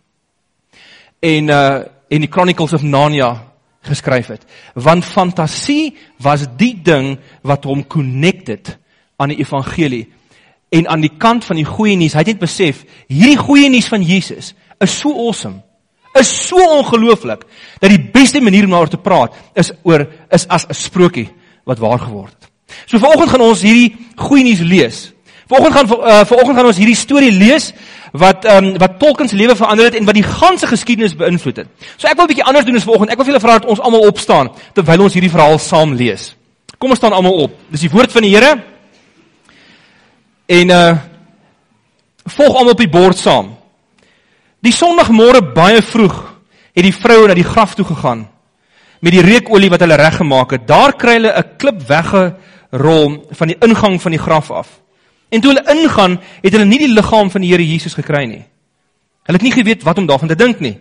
En 1.21 1.49
uh 1.49 1.83
en 2.09 2.21
die 2.21 2.31
Chronicles 2.31 2.73
of 2.73 2.83
Narnia 2.83 3.55
geskryf 3.81 4.27
het. 4.27 4.45
Want 4.75 5.05
fantasie 5.05 5.97
was 6.23 6.45
die 6.57 6.75
ding 6.83 7.19
wat 7.43 7.65
hom 7.65 7.87
connected 7.87 8.79
aan 9.17 9.33
die 9.33 9.41
evangelie 9.41 10.13
en 10.75 10.89
aan 10.89 11.05
die 11.05 11.13
kant 11.19 11.45
van 11.45 11.57
die 11.57 11.67
goeie 11.69 11.97
nuus, 11.97 12.15
hy 12.17 12.25
het 12.25 12.35
net 12.35 12.43
besef, 12.43 12.83
hierdie 13.11 13.39
goeie 13.39 13.71
nuus 13.71 13.89
van 13.91 14.03
Jesus 14.03 14.53
is 14.83 14.95
so 15.01 15.13
awesome. 15.27 15.63
Is 16.19 16.31
so 16.31 16.61
ongelooflik 16.79 17.43
dat 17.81 17.91
die 17.91 18.11
beste 18.15 18.41
manier 18.43 18.67
om 18.67 18.75
daaroor 18.75 18.93
te 18.93 19.03
praat 19.03 19.35
is 19.59 19.73
oor 19.83 20.07
is 20.31 20.47
as 20.49 20.67
'n 20.69 20.75
sprokie 20.75 21.29
wat 21.65 21.79
waar 21.79 21.99
geword 21.99 22.33
het. 22.33 22.51
So 22.87 22.99
vanoggend 22.99 23.31
gaan 23.31 23.41
ons 23.41 23.63
hierdie 23.63 23.97
goeie 24.17 24.45
nuus 24.45 24.61
lees. 24.61 25.14
Vanoggend 25.49 25.75
gaan 25.77 25.89
uh, 26.01 26.25
vanoggend 26.25 26.57
gaan 26.57 26.67
ons 26.67 26.81
hierdie 26.81 26.97
storie 26.97 27.33
lees 27.33 27.73
wat 28.13 28.45
ehm 28.45 28.65
um, 28.65 28.79
wat 28.79 28.99
Tolkien 28.99 29.29
se 29.29 29.37
lewe 29.37 29.57
verander 29.57 29.85
het 29.85 29.95
en 29.99 30.05
wat 30.05 30.15
die 30.15 30.27
ganse 30.27 30.67
geskiedenis 30.67 31.17
beïnvloed 31.17 31.57
het. 31.57 31.69
So 31.97 32.09
ek 32.09 32.17
wil 32.17 32.25
'n 32.25 32.33
bietjie 32.33 32.45
anders 32.45 32.65
doen 32.65 32.77
as 32.77 32.85
vanoggend. 32.85 33.11
Ek 33.11 33.17
wil 33.17 33.25
vir 33.25 33.33
julle 33.33 33.47
vra 33.47 33.59
dat 33.59 33.69
ons 33.69 33.81
almal 33.81 34.07
opstaan 34.09 34.51
terwyl 34.73 35.03
ons 35.03 35.13
hierdie 35.13 35.31
verhaal 35.31 35.59
saam 35.59 35.95
lees. 35.95 36.35
Kom 36.79 36.91
ons 36.91 36.99
staan 36.99 37.13
almal 37.13 37.33
op. 37.49 37.53
Dis 37.71 37.81
die 37.81 37.91
woord 37.91 38.13
van 38.13 38.23
die 38.23 38.37
Here. 38.37 38.63
En 40.47 40.71
uh 40.71 40.97
volg 42.25 42.57
almal 42.57 42.73
op 42.73 42.79
die 42.79 42.89
bord 42.89 43.19
saam. 43.19 43.57
Die 44.61 44.73
Sondagmôre 44.73 45.43
baie 45.55 45.83
vroeg 45.83 46.35
het 46.75 46.85
die 46.85 46.95
vroue 46.95 47.29
na 47.29 47.35
die 47.35 47.45
graf 47.45 47.75
toe 47.75 47.85
gegaan 47.85 48.29
met 49.05 49.13
die 49.13 49.23
reukolie 49.23 49.69
wat 49.69 49.83
hulle 49.85 49.99
reggemaak 50.01 50.51
het. 50.57 50.67
Daar 50.67 50.97
kry 50.97 51.19
hulle 51.19 51.33
'n 51.37 51.57
klip 51.59 51.83
weggerol 51.89 53.27
van 53.31 53.49
die 53.49 53.57
ingang 53.61 54.01
van 54.01 54.11
die 54.11 54.21
graf 54.21 54.51
af. 54.51 54.84
En 55.35 55.43
toe 55.43 55.51
hulle 55.51 55.65
ingaan, 55.75 56.19
het 56.43 56.55
hulle 56.55 56.67
nie 56.69 56.79
die 56.85 56.93
liggaam 56.93 57.31
van 57.33 57.43
die 57.43 57.51
Here 57.51 57.65
Jesus 57.67 57.97
gekry 57.99 58.25
nie. 58.31 58.45
Hulle 59.27 59.41
het 59.41 59.47
nie 59.47 59.55
geweet 59.55 59.83
wat 59.87 59.99
om 59.99 60.07
daarvan 60.07 60.31
te 60.31 60.39
dink 60.39 60.61
nie. 60.63 60.77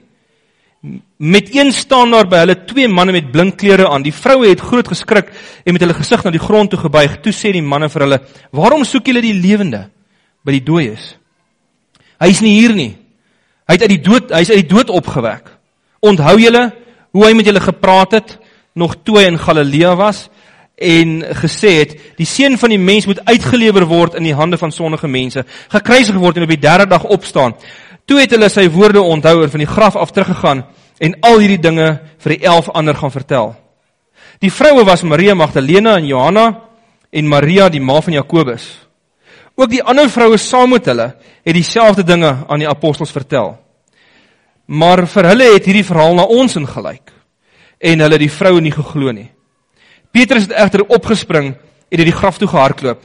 Met 1.18 1.54
een 1.56 1.72
staan 1.72 2.12
daar 2.12 2.28
by 2.28 2.44
hulle 2.44 2.58
twee 2.68 2.90
manne 2.92 3.16
met 3.16 3.32
blink 3.32 3.58
klere 3.58 3.88
aan. 3.88 4.04
Die 4.04 4.14
vroue 4.14 4.50
het 4.50 4.62
groot 4.62 4.88
geskrik 4.92 5.32
en 5.64 5.74
met 5.74 5.82
hulle 5.82 5.96
gesig 5.96 6.26
na 6.26 6.34
die 6.34 6.44
grond 6.44 6.70
toe 6.70 6.80
gebuig. 6.82 7.22
Toe 7.24 7.34
sê 7.34 7.54
die 7.56 7.64
manne 7.64 7.90
vir 7.90 8.06
hulle: 8.06 8.20
"Waarom 8.52 8.84
soek 8.84 9.08
julle 9.08 9.24
die 9.24 9.34
lewende 9.34 9.88
by 10.44 10.52
die 10.60 10.64
dooies? 10.64 11.16
Hy 12.20 12.30
is 12.30 12.42
nie 12.42 12.60
hier 12.60 12.76
nie. 12.76 12.94
Hy 13.68 13.78
het 13.78 13.82
uit 13.82 13.96
die 13.96 14.04
dood, 14.04 14.32
hy 14.32 14.42
is 14.44 14.52
uit 14.52 14.68
die 14.68 14.76
dood 14.76 14.90
opgewek. 14.90 15.50
Onthou 16.04 16.38
julle 16.40 16.74
hoe 17.14 17.26
hy 17.26 17.34
met 17.34 17.46
julle 17.46 17.64
gepraat 17.64 18.12
het 18.12 18.38
nog 18.76 18.96
toe 19.04 19.20
hy 19.22 19.28
in 19.30 19.40
Galilea 19.40 19.96
was 19.96 20.30
en 20.76 21.24
gesê 21.44 21.70
het: 21.80 21.98
"Die 22.18 22.26
seun 22.26 22.58
van 22.58 22.70
die 22.70 22.80
mens 22.80 23.06
moet 23.06 23.26
uitgelewer 23.26 23.86
word 23.86 24.14
in 24.14 24.24
die 24.24 24.36
hande 24.36 24.58
van 24.58 24.72
sondige 24.72 25.08
mense, 25.08 25.46
gekruisig 25.68 26.16
word 26.16 26.38
en 26.38 26.44
op 26.44 26.50
die 26.50 26.60
derde 26.60 26.88
dag 26.88 27.04
opstaan." 27.04 27.56
Toe 28.06 28.20
het 28.20 28.32
hulle 28.32 28.50
sy 28.50 28.68
woorde 28.70 29.02
onthou 29.02 29.44
en 29.44 29.50
van 29.50 29.60
die 29.60 29.70
graf 29.70 29.96
af 29.96 30.12
teruggegaan 30.12 30.66
en 31.00 31.16
al 31.22 31.40
hierdie 31.40 31.62
dinge 31.62 32.00
vir 32.20 32.36
die 32.36 32.46
11 32.48 32.70
ander 32.70 32.96
gaan 32.96 33.12
vertel. 33.12 33.56
Die 34.40 34.52
vroue 34.52 34.84
was 34.84 35.04
Maria 35.04 35.34
Magdalena 35.34 35.96
en 35.98 36.08
Johanna 36.08 36.48
en 37.12 37.28
Maria 37.28 37.70
die 37.70 37.82
ma 37.82 38.02
van 38.02 38.14
Jakobus. 38.14 38.66
Ook 39.56 39.70
die 39.70 39.84
ander 39.84 40.10
vroue 40.10 40.38
saam 40.38 40.74
met 40.74 40.88
hulle 40.90 41.14
het 41.44 41.56
dieselfde 41.56 42.04
dinge 42.04 42.32
aan 42.48 42.60
die 42.60 42.70
apostels 42.70 43.12
vertel. 43.12 43.54
Maar 44.66 45.06
vir 45.08 45.30
hulle 45.32 45.52
het 45.54 45.68
hierdie 45.68 45.86
verhaal 45.86 46.18
na 46.18 46.26
ons 46.26 46.58
ingelyk 46.60 47.14
en 47.84 48.04
hulle 48.06 48.20
die 48.20 48.32
vroue 48.32 48.62
nie 48.64 48.74
geglo 48.74 49.12
nie. 49.12 49.30
Petrus 50.14 50.46
het 50.48 50.58
egter 50.62 50.86
opgespring 50.86 51.56
en 51.90 52.00
uit 52.00 52.10
die 52.10 52.20
graf 52.20 52.38
toe 52.38 52.48
gehardloop. 52.48 53.02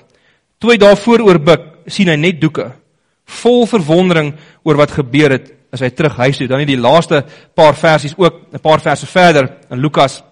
Toe 0.60 0.74
hy 0.74 0.76
daarvoor 0.76 1.24
oorbuk, 1.24 1.64
sien 1.88 2.10
hy 2.10 2.16
net 2.20 2.40
doeke 2.40 2.68
vol 3.28 3.66
verwondering 3.68 4.32
oor 4.64 4.78
wat 4.80 4.94
gebeur 4.96 5.36
het 5.36 5.52
as 5.74 5.82
hy 5.84 5.90
terug 5.92 6.16
huis 6.16 6.38
toe. 6.40 6.48
Dan 6.48 6.62
net 6.62 6.70
die 6.70 6.80
laaste 6.80 7.22
paar 7.56 7.76
versies 7.76 8.16
ook, 8.16 8.48
'n 8.52 8.60
paar 8.60 8.80
verse 8.80 9.06
verder 9.06 9.48
in 9.70 9.80
Lukas. 9.80 10.22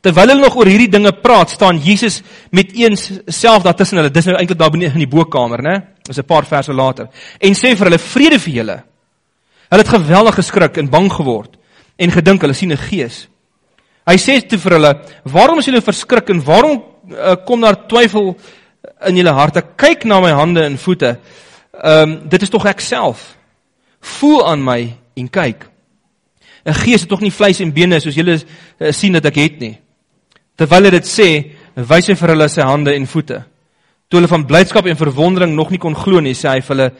Terwyl 0.00 0.28
hulle 0.28 0.40
nog 0.40 0.56
oor 0.56 0.66
hierdie 0.66 0.90
dinge 0.90 1.12
praat, 1.12 1.50
staan 1.50 1.78
Jesus 1.78 2.22
met 2.50 2.72
eens 2.74 3.10
self 3.26 3.62
daar 3.62 3.74
tussen 3.74 3.96
hulle. 3.96 4.10
Dis 4.10 4.26
nou 4.26 4.36
eintlik 4.36 4.58
daar 4.58 4.70
binne 4.70 4.86
in 4.86 4.98
die 4.98 5.06
bokkamer, 5.06 5.62
né? 5.62 5.82
Dis 6.02 6.18
'n 6.18 6.24
paar 6.24 6.44
verse 6.44 6.72
later. 6.72 7.08
En 7.40 7.54
sê 7.54 7.74
vir 7.74 7.86
hulle 7.86 7.98
vrede 7.98 8.38
vir 8.38 8.54
julle. 8.54 8.82
Hulle 9.70 9.82
het 9.82 9.88
geweldig 9.88 10.34
geskrik 10.34 10.76
en 10.76 10.90
bang 10.90 11.10
geword 11.10 11.56
en 11.96 12.10
gedink 12.10 12.40
hulle 12.40 12.54
sien 12.54 12.72
'n 12.72 12.76
gees. 12.76 13.28
Hy 14.04 14.16
sê 14.20 14.40
toe 14.48 14.58
vir 14.58 14.76
hulle: 14.76 14.92
"Waarom 15.24 15.58
is 15.58 15.66
julle 15.66 15.80
verskrik 15.80 16.30
en 16.30 16.42
waarom 16.44 16.82
uh, 17.10 17.36
kom 17.46 17.60
daar 17.60 17.86
twyfel 17.88 18.34
in 19.08 19.16
julle 19.16 19.32
harte? 19.32 19.62
Kyk 19.76 20.04
na 20.04 20.20
my 20.20 20.30
hande 20.30 20.64
en 20.64 20.78
voete." 20.78 21.18
Ehm 21.74 22.10
um, 22.10 22.28
dit 22.28 22.42
is 22.42 22.50
tog 22.50 22.66
ek 22.66 22.80
self. 22.80 23.34
Voel 24.00 24.44
aan 24.46 24.64
my 24.64 24.80
en 25.16 25.28
kyk. 25.28 25.66
'n 26.64 26.74
Gees 26.74 27.00
het 27.00 27.08
tog 27.08 27.20
nie 27.20 27.32
vleis 27.32 27.60
en 27.60 27.72
bene 27.72 28.00
soos 28.00 28.14
julle 28.14 28.36
uh, 28.36 28.92
sien 28.92 29.12
dat 29.12 29.24
ek 29.26 29.40
het 29.40 29.58
nie. 29.60 29.78
Terwyl 30.56 30.84
hy 30.84 30.90
dit 30.90 31.08
sê, 31.08 31.28
wys 31.74 32.08
hy 32.08 32.14
vir 32.14 32.28
hulle 32.28 32.48
sy 32.48 32.62
hande 32.62 32.94
en 32.94 33.06
voete. 33.06 33.42
Toe 34.08 34.20
hulle 34.20 34.30
van 34.30 34.46
blydskap 34.46 34.86
en 34.86 34.96
verwondering 34.96 35.54
nog 35.54 35.70
nie 35.70 35.80
kon 35.82 35.96
glo 35.96 36.20
nie, 36.20 36.34
sê 36.34 36.54
hy 36.54 36.60
vir 36.60 36.76
hulle: 36.76 36.92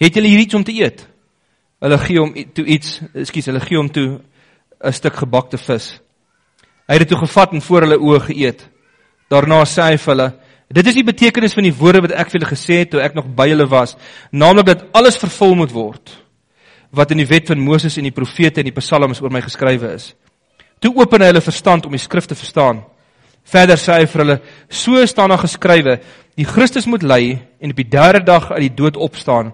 "Het 0.00 0.14
julle 0.16 0.28
hier 0.28 0.40
iets 0.40 0.54
om 0.54 0.64
te 0.64 0.72
eet?" 0.72 1.06
Hulle 1.80 1.98
gee 1.98 2.18
hom 2.18 2.32
toe 2.54 2.64
iets, 2.64 3.00
ekskuus, 3.14 3.46
hulle 3.46 3.60
gee 3.60 3.76
hom 3.76 3.88
toe 3.92 4.20
'n 4.80 4.92
stuk 4.92 5.14
gebakte 5.14 5.58
vis. 5.58 6.00
Hy 6.86 6.94
het 6.94 7.02
dit 7.02 7.08
toe 7.08 7.22
gevat 7.24 7.52
en 7.52 7.62
voor 7.62 7.86
hulle 7.86 7.98
oë 7.98 8.20
geëet. 8.28 8.60
Daarna 9.30 9.64
sê 9.66 9.90
hy 9.90 9.96
vir 9.98 10.12
hulle: 10.14 10.28
Dit 10.70 10.86
is 10.86 10.98
die 10.98 11.06
betekenis 11.06 11.54
van 11.54 11.66
die 11.66 11.74
woorde 11.74 12.04
wat 12.06 12.14
ek 12.14 12.30
vir 12.30 12.40
julle 12.40 12.52
gesê 12.52 12.78
het 12.82 12.92
toe 12.94 13.02
ek 13.02 13.14
nog 13.14 13.26
by 13.38 13.48
julle 13.50 13.66
was, 13.70 13.96
naamlik 14.30 14.66
dat 14.66 14.86
alles 14.94 15.18
vervul 15.18 15.54
moet 15.58 15.74
word 15.74 16.14
wat 16.96 17.10
in 17.12 17.18
die 17.20 17.28
wet 17.28 17.50
van 17.50 17.60
Moses 17.60 17.98
en 17.98 18.06
die 18.06 18.14
profete 18.14 18.62
en 18.62 18.68
die 18.70 18.76
psalms 18.76 19.18
oor 19.20 19.32
my 19.34 19.42
geskrywe 19.44 19.90
is. 19.96 20.14
Toe 20.80 20.94
open 20.96 21.20
hy 21.20 21.28
hulle 21.32 21.42
verstand 21.44 21.84
om 21.84 21.92
die 21.92 22.00
skrif 22.00 22.28
te 22.30 22.38
verstaan. 22.38 22.84
Verder 23.46 23.76
sê 23.76 23.98
hy 24.00 24.06
vir 24.06 24.22
hulle: 24.22 24.40
"So 24.68 25.04
staan 25.06 25.30
daar 25.30 25.42
geskrywe: 25.42 26.00
Die 26.36 26.44
Christus 26.44 26.86
moet 26.86 27.02
ly 27.02 27.38
en 27.60 27.70
op 27.70 27.76
die 27.76 27.88
derde 27.90 28.24
dag 28.24 28.50
uit 28.52 28.68
die 28.68 28.74
dood 28.74 28.96
opstaan 28.96 29.52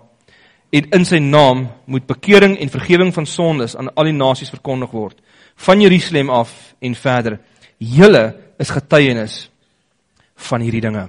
en 0.72 0.88
in 0.96 1.04
sy 1.04 1.18
naam 1.18 1.66
moet 1.84 2.06
bekering 2.06 2.56
en 2.58 2.72
vergifnis 2.72 3.14
van 3.14 3.26
sondes 3.26 3.76
aan 3.76 3.90
al 3.94 4.08
die 4.08 4.16
nasies 4.16 4.50
verkondig 4.50 4.90
word, 4.90 5.18
van 5.62 5.81
Jerusalem 5.81 6.31
af 6.31 6.50
en 6.78 6.95
verder. 6.95 7.38
Julle 7.78 8.25
is 8.59 8.71
getuienis 8.71 9.37
van 10.49 10.61
hierdie 10.61 10.83
dinge. 10.83 11.07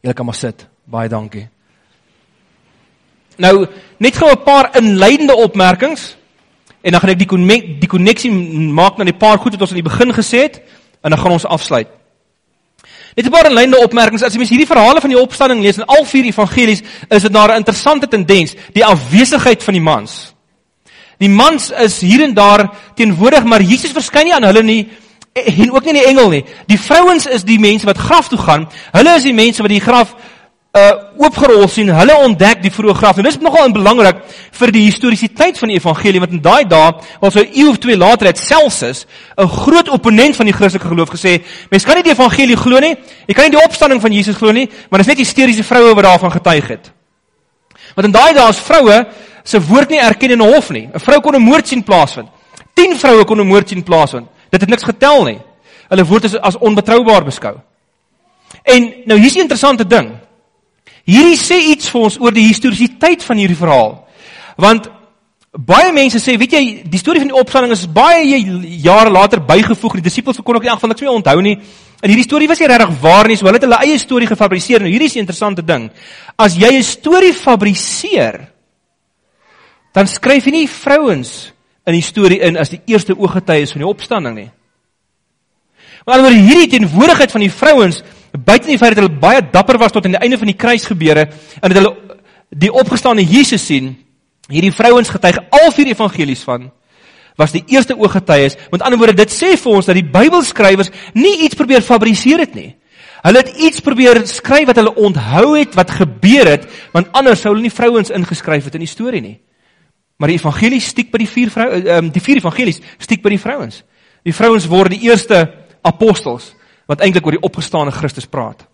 Julle 0.00 0.14
kan 0.14 0.26
maar 0.28 0.38
sit. 0.38 0.66
Baie 0.84 1.08
dankie. 1.08 1.48
Nou, 3.36 3.66
net 3.98 4.16
gou 4.16 4.30
'n 4.30 4.42
paar 4.44 4.76
inleidende 4.76 5.36
opmerkings 5.36 6.16
en 6.80 6.92
dan 6.92 7.00
gaan 7.00 7.10
ek 7.10 7.18
die 7.18 7.78
die 7.80 7.88
koneksie 7.88 8.30
maak 8.30 8.96
na 8.96 9.04
die 9.04 9.12
paar 9.12 9.38
goed 9.38 9.52
wat 9.52 9.60
ons 9.60 9.70
aan 9.70 9.82
die 9.82 9.90
begin 9.90 10.12
gesê 10.12 10.38
het 10.38 10.62
en 11.02 11.10
dan 11.10 11.18
gaan 11.18 11.32
ons 11.32 11.44
afsluit. 11.44 11.88
Net 13.16 13.26
'n 13.26 13.30
paar 13.30 13.46
inleidende 13.46 13.82
opmerkings. 13.84 14.22
As 14.22 14.32
jy 14.32 14.38
mens 14.38 14.50
hierdie 14.50 14.66
verhale 14.66 15.00
van 15.00 15.10
die 15.10 15.20
opstanding 15.20 15.60
lees 15.60 15.76
in 15.76 15.84
al 15.84 16.04
vier 16.04 16.24
evangelies, 16.24 16.82
is 17.08 17.22
dit 17.22 17.32
na 17.32 17.46
'n 17.46 17.56
interessante 17.56 18.08
tendens, 18.08 18.54
die 18.72 18.84
afwesigheid 18.84 19.62
van 19.62 19.74
die 19.74 19.82
mans. 19.82 20.35
Die 21.18 21.28
mans 21.28 21.70
is 21.70 22.00
hier 22.00 22.22
en 22.22 22.34
daar 22.34 22.68
teenwoordig, 22.94 23.44
maar 23.44 23.62
Jesus 23.62 23.94
verskyn 23.96 24.28
nie 24.28 24.34
aan 24.34 24.44
hulle 24.44 24.62
nie 24.62 24.80
en 25.36 25.72
ook 25.72 25.84
nie 25.84 25.98
die 25.98 26.06
engel 26.08 26.30
nie. 26.32 26.44
Die 26.66 26.80
vrouens 26.80 27.26
is 27.26 27.44
die 27.44 27.58
mense 27.60 27.86
wat 27.86 27.98
graf 28.00 28.28
toe 28.28 28.38
gaan. 28.40 28.68
Hulle 28.92 29.16
is 29.16 29.26
die 29.26 29.36
mense 29.36 29.62
wat 29.62 29.72
die 29.72 29.84
graf 29.84 30.14
uh 30.76 30.92
oopgerol 31.16 31.64
sien. 31.72 31.88
Hulle 31.88 32.16
ontdek 32.20 32.60
die 32.60 32.72
vroeë 32.72 32.94
graf. 32.98 33.16
En 33.16 33.24
dis 33.24 33.38
nogal 33.40 33.70
belangrik 33.72 34.18
vir 34.58 34.72
die 34.74 34.82
historiesiteit 34.84 35.56
van 35.56 35.72
die 35.72 35.78
evangelie 35.78 36.20
want 36.20 36.34
in 36.36 36.42
daai 36.44 36.66
dae, 36.68 36.90
wat 37.20 37.32
so 37.32 37.40
'n 37.40 37.52
eeu 37.54 37.70
of 37.70 37.78
twee 37.78 37.96
later 37.96 38.26
het 38.26 38.38
Celsus, 38.38 39.06
'n 39.38 39.48
groot 39.48 39.88
opponent 39.88 40.36
van 40.36 40.46
die 40.46 40.52
Christelike 40.52 40.88
geloof 40.88 41.10
gesê, 41.10 41.42
mense 41.70 41.86
kan 41.86 41.96
nie 41.96 42.02
die 42.02 42.12
evangelie 42.12 42.56
glo 42.56 42.78
nie. 42.78 42.96
Jy 43.26 43.34
kan 43.34 43.44
nie 43.44 43.56
die 43.56 43.64
opstanding 43.64 44.00
van 44.00 44.12
Jesus 44.12 44.36
glo 44.36 44.52
nie, 44.52 44.68
maar 44.90 44.98
dis 44.98 45.06
net 45.06 45.18
hysteriese 45.18 45.64
vroue 45.64 45.94
wat 45.94 46.04
daarvan 46.04 46.32
getuig 46.32 46.68
het. 46.68 46.92
Want 47.94 48.06
in 48.06 48.12
daai 48.12 48.34
dae 48.34 48.48
is 48.48 48.58
vroue 48.58 49.06
se 49.46 49.60
woord 49.62 49.92
nie 49.94 50.02
erken 50.02 50.34
in 50.34 50.42
'n 50.42 50.52
hof 50.54 50.70
nie. 50.70 50.88
'n 50.92 50.98
Vrou 50.98 51.20
kon 51.20 51.34
'n 51.34 51.42
moord 51.42 51.68
sien 51.68 51.82
plaasvind. 51.82 52.28
10 52.74 52.98
vroue 52.98 53.24
kon 53.24 53.40
'n 53.40 53.46
moord 53.46 53.68
sien 53.68 53.82
plaasvind. 53.82 54.26
Dit 54.50 54.60
het 54.60 54.70
niks 54.70 54.84
getel 54.84 55.24
nie. 55.24 55.38
Hulle 55.88 56.04
word 56.04 56.24
as, 56.24 56.34
as 56.34 56.58
onbetroubaar 56.58 57.24
beskou. 57.24 57.54
En 58.64 58.92
nou 59.06 59.18
hier's 59.18 59.36
'n 59.36 59.46
interessante 59.46 59.86
ding. 59.86 60.10
Hierdie 61.04 61.38
sê 61.38 61.56
iets 61.70 61.88
vir 61.88 62.00
ons 62.00 62.18
oor 62.18 62.32
die 62.32 62.48
historiesiteit 62.48 63.22
van 63.22 63.36
hierdie 63.36 63.56
verhaal. 63.56 64.06
Want 64.56 64.90
baie 65.52 65.92
mense 65.92 66.18
sê, 66.18 66.36
weet 66.36 66.52
jy, 66.52 66.82
die 66.84 66.98
storie 66.98 67.20
van 67.20 67.28
die 67.28 67.38
opstanding 67.38 67.72
is 67.72 67.86
baie 67.86 68.40
jare 68.82 69.10
later 69.10 69.40
bygevoeg. 69.40 69.92
Die 70.00 70.08
disippels 70.08 70.40
kon 70.42 70.56
ook 70.56 70.62
nie 70.62 70.70
aangeval 70.70 70.88
niks 70.88 71.00
meer 71.00 71.10
onthou 71.10 71.40
nie. 71.42 71.58
En 72.02 72.10
hierdie 72.10 72.26
storie 72.26 72.48
was 72.48 72.58
nie 72.58 72.68
regtig 72.68 73.00
waar 73.00 73.28
nie. 73.28 73.36
So 73.36 73.46
hulle 73.46 73.60
het 73.60 73.62
hulle 73.62 73.78
eie 73.86 73.98
storie 73.98 74.26
gefabriseer. 74.26 74.80
Nou 74.80 74.90
hierdie 74.90 75.06
is 75.06 75.14
'n 75.14 75.24
interessante 75.24 75.62
ding. 75.62 75.90
As 76.36 76.56
jy 76.56 76.72
'n 76.76 76.82
storie 76.82 77.32
fabriseer, 77.32 78.55
dan 79.96 80.08
skryf 80.10 80.44
jy 80.44 80.52
nie 80.52 80.68
vrouens 80.68 81.54
in 81.88 81.96
die 81.96 82.04
storie 82.04 82.42
in 82.44 82.58
as 82.60 82.72
die 82.72 82.82
eerste 82.90 83.16
ooggetuies 83.16 83.72
van 83.72 83.84
die 83.84 83.88
opstanding 83.88 84.34
nie. 84.36 84.50
Maar 86.06 86.26
oor 86.26 86.34
hierdie 86.36 86.68
teenwoordigheid 86.76 87.32
van 87.32 87.42
die 87.42 87.50
vrouens, 87.50 88.02
buite 88.36 88.68
die 88.68 88.78
feit 88.78 88.94
dat 88.94 89.00
hulle 89.00 89.20
baie 89.22 89.40
dapper 89.40 89.78
was 89.80 89.94
tot 89.94 90.04
aan 90.06 90.18
die 90.18 90.22
einde 90.22 90.38
van 90.38 90.50
die 90.50 90.58
kruisgebeure 90.58 91.24
en 91.26 91.72
dat 91.72 91.78
hulle 91.80 91.94
die 92.52 92.70
opgestane 92.70 93.24
Jesus 93.24 93.64
sien, 93.66 93.94
hierdie 94.52 94.74
vrouens 94.74 95.10
getuig 95.10 95.40
al 95.50 95.72
vier 95.74 95.94
evangelies 95.94 96.44
van 96.46 96.68
was 97.36 97.52
die 97.52 97.64
eerste 97.68 97.92
ooggetuies. 97.98 98.54
Met 98.72 98.80
ander 98.80 98.96
woorde, 98.96 99.16
dit 99.18 99.32
sê 99.32 99.50
vir 99.60 99.74
ons 99.76 99.84
dat 99.84 99.98
die 99.98 100.06
Bybelskrywers 100.08 100.88
nie 101.12 101.34
iets 101.44 101.58
probeer 101.58 101.84
fabriseer 101.84 102.40
het 102.46 102.54
nie. 102.56 102.70
Hulle 103.26 103.42
het 103.42 103.58
iets 103.60 103.82
probeer 103.84 104.22
skryf 104.30 104.70
wat 104.70 104.78
hulle 104.80 104.94
onthou 104.94 105.56
het 105.58 105.76
wat 105.76 105.92
gebeur 105.98 106.48
het, 106.48 106.64
want 106.96 107.10
anders 107.12 107.42
sou 107.44 107.52
hulle 107.52 107.66
nie 107.66 107.74
vrouens 107.74 108.12
ingeskryf 108.14 108.70
het 108.70 108.78
in 108.78 108.86
die 108.86 108.88
storie 108.88 109.20
nie. 109.20 109.36
Maar 110.16 110.32
die 110.32 110.38
evangelies 110.38 110.88
stiek 110.92 111.10
by 111.12 111.18
die 111.18 111.28
vier 111.28 111.50
vrou 111.52 111.66
um, 111.76 112.08
die 112.10 112.22
vier 112.24 112.40
evangelies 112.40 112.80
stiek 112.98 113.22
by 113.22 113.34
die 113.34 113.40
vrouens. 113.40 113.82
Die 114.24 114.34
vrouens 114.34 114.66
word 114.66 114.94
die 114.94 115.04
eerste 115.08 115.42
apostels 115.84 116.54
wat 116.88 117.02
eintlik 117.04 117.26
oor 117.26 117.36
die 117.36 117.44
opgestane 117.44 117.92
Christus 117.92 118.26
praat. 118.26 118.64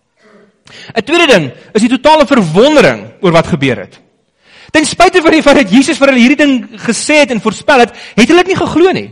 'n 0.95 1.03
Tweede 1.03 1.27
ding 1.27 1.51
is 1.73 1.81
die 1.81 1.91
totale 1.91 2.25
verwondering 2.25 3.19
oor 3.21 3.31
wat 3.35 3.47
gebeur 3.47 3.83
het. 3.83 3.99
Ten 4.71 4.85
spyte 4.85 5.21
van 5.21 5.31
die 5.35 5.43
feit 5.43 5.59
dat 5.61 5.71
Jesus 5.71 5.99
vir 5.99 6.09
hulle 6.09 6.21
hierdie 6.23 6.39
ding 6.39 6.53
gesê 6.81 7.19
het 7.21 7.31
en 7.31 7.41
voorspel 7.41 7.83
het, 7.83 7.91
het 8.15 8.27
hulle 8.27 8.41
dit 8.41 8.53
nie 8.53 8.61
geglo 8.61 8.91
nie. 8.95 9.09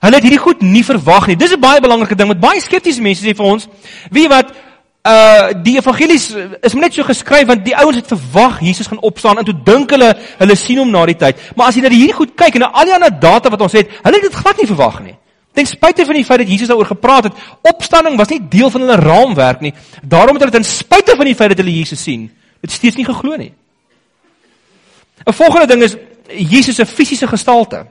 Hulle 0.00 0.16
het 0.16 0.24
hierdie 0.24 0.40
goed 0.40 0.62
nie 0.64 0.82
verwag 0.84 1.28
nie. 1.28 1.36
Dis 1.36 1.52
'n 1.52 1.60
baie 1.60 1.80
belangrike 1.80 2.16
ding 2.16 2.28
met 2.28 2.40
baie 2.40 2.60
skeptiese 2.60 3.02
mense 3.02 3.22
sê 3.22 3.36
vir 3.36 3.46
ons, 3.46 3.68
wie 4.10 4.28
wat 4.28 4.54
uh 5.02 5.52
die 5.64 5.78
evangelies 5.78 6.26
is 6.60 6.74
net 6.76 6.92
so 6.92 7.04
geskryf 7.08 7.46
want 7.48 7.64
die 7.64 7.76
ouens 7.76 7.96
het 7.96 8.10
verwag 8.10 8.58
Jesus 8.60 8.86
gaan 8.86 9.00
opstaan 9.00 9.38
en 9.38 9.46
toe 9.48 9.54
dink 9.64 9.90
hulle 9.96 10.10
hulle 10.38 10.56
sien 10.56 10.78
hom 10.78 10.90
na 10.90 11.06
die 11.08 11.16
tyd. 11.16 11.40
Maar 11.56 11.70
as 11.70 11.78
jy 11.78 11.82
na 11.86 11.92
hierdie 11.94 12.16
goed 12.16 12.34
kyk 12.36 12.58
en 12.58 12.66
na 12.66 12.70
al 12.76 12.90
die 12.90 12.94
ander 12.94 13.14
data 13.20 13.48
wat 13.48 13.64
ons 13.64 13.76
het, 13.78 13.88
hulle 14.02 14.20
het 14.20 14.26
dit 14.28 14.40
glad 14.42 14.60
nie 14.60 14.68
verwag 14.68 14.98
nie. 15.06 15.16
Ten 15.56 15.66
spyte 15.66 16.04
van 16.06 16.14
die 16.14 16.24
feit 16.24 16.42
dat 16.44 16.50
Jesus 16.52 16.68
daaroor 16.68 16.92
gepraat 16.92 17.30
het, 17.30 17.38
opstanding 17.66 18.18
was 18.20 18.28
nie 18.30 18.42
deel 18.52 18.70
van 18.70 18.84
hulle 18.84 18.98
raamwerk 19.00 19.64
nie. 19.64 19.72
Daarom 20.02 20.36
het 20.36 20.44
hulle 20.44 20.58
ten 20.58 20.68
spyte 20.68 21.16
van 21.16 21.26
die 21.26 21.34
feit 21.34 21.54
dat 21.54 21.64
hulle 21.64 21.74
Jesus 21.74 22.02
sien, 22.02 22.28
dit 22.60 22.72
steeds 22.72 22.96
nie 23.00 23.08
geglo 23.08 23.36
nie. 23.36 23.52
'n 25.26 25.32
Volgende 25.32 25.66
ding 25.66 25.82
is 25.82 25.96
Jesus 26.28 26.76
se 26.76 26.86
fisiese 26.86 27.26
gestalte. 27.26 27.86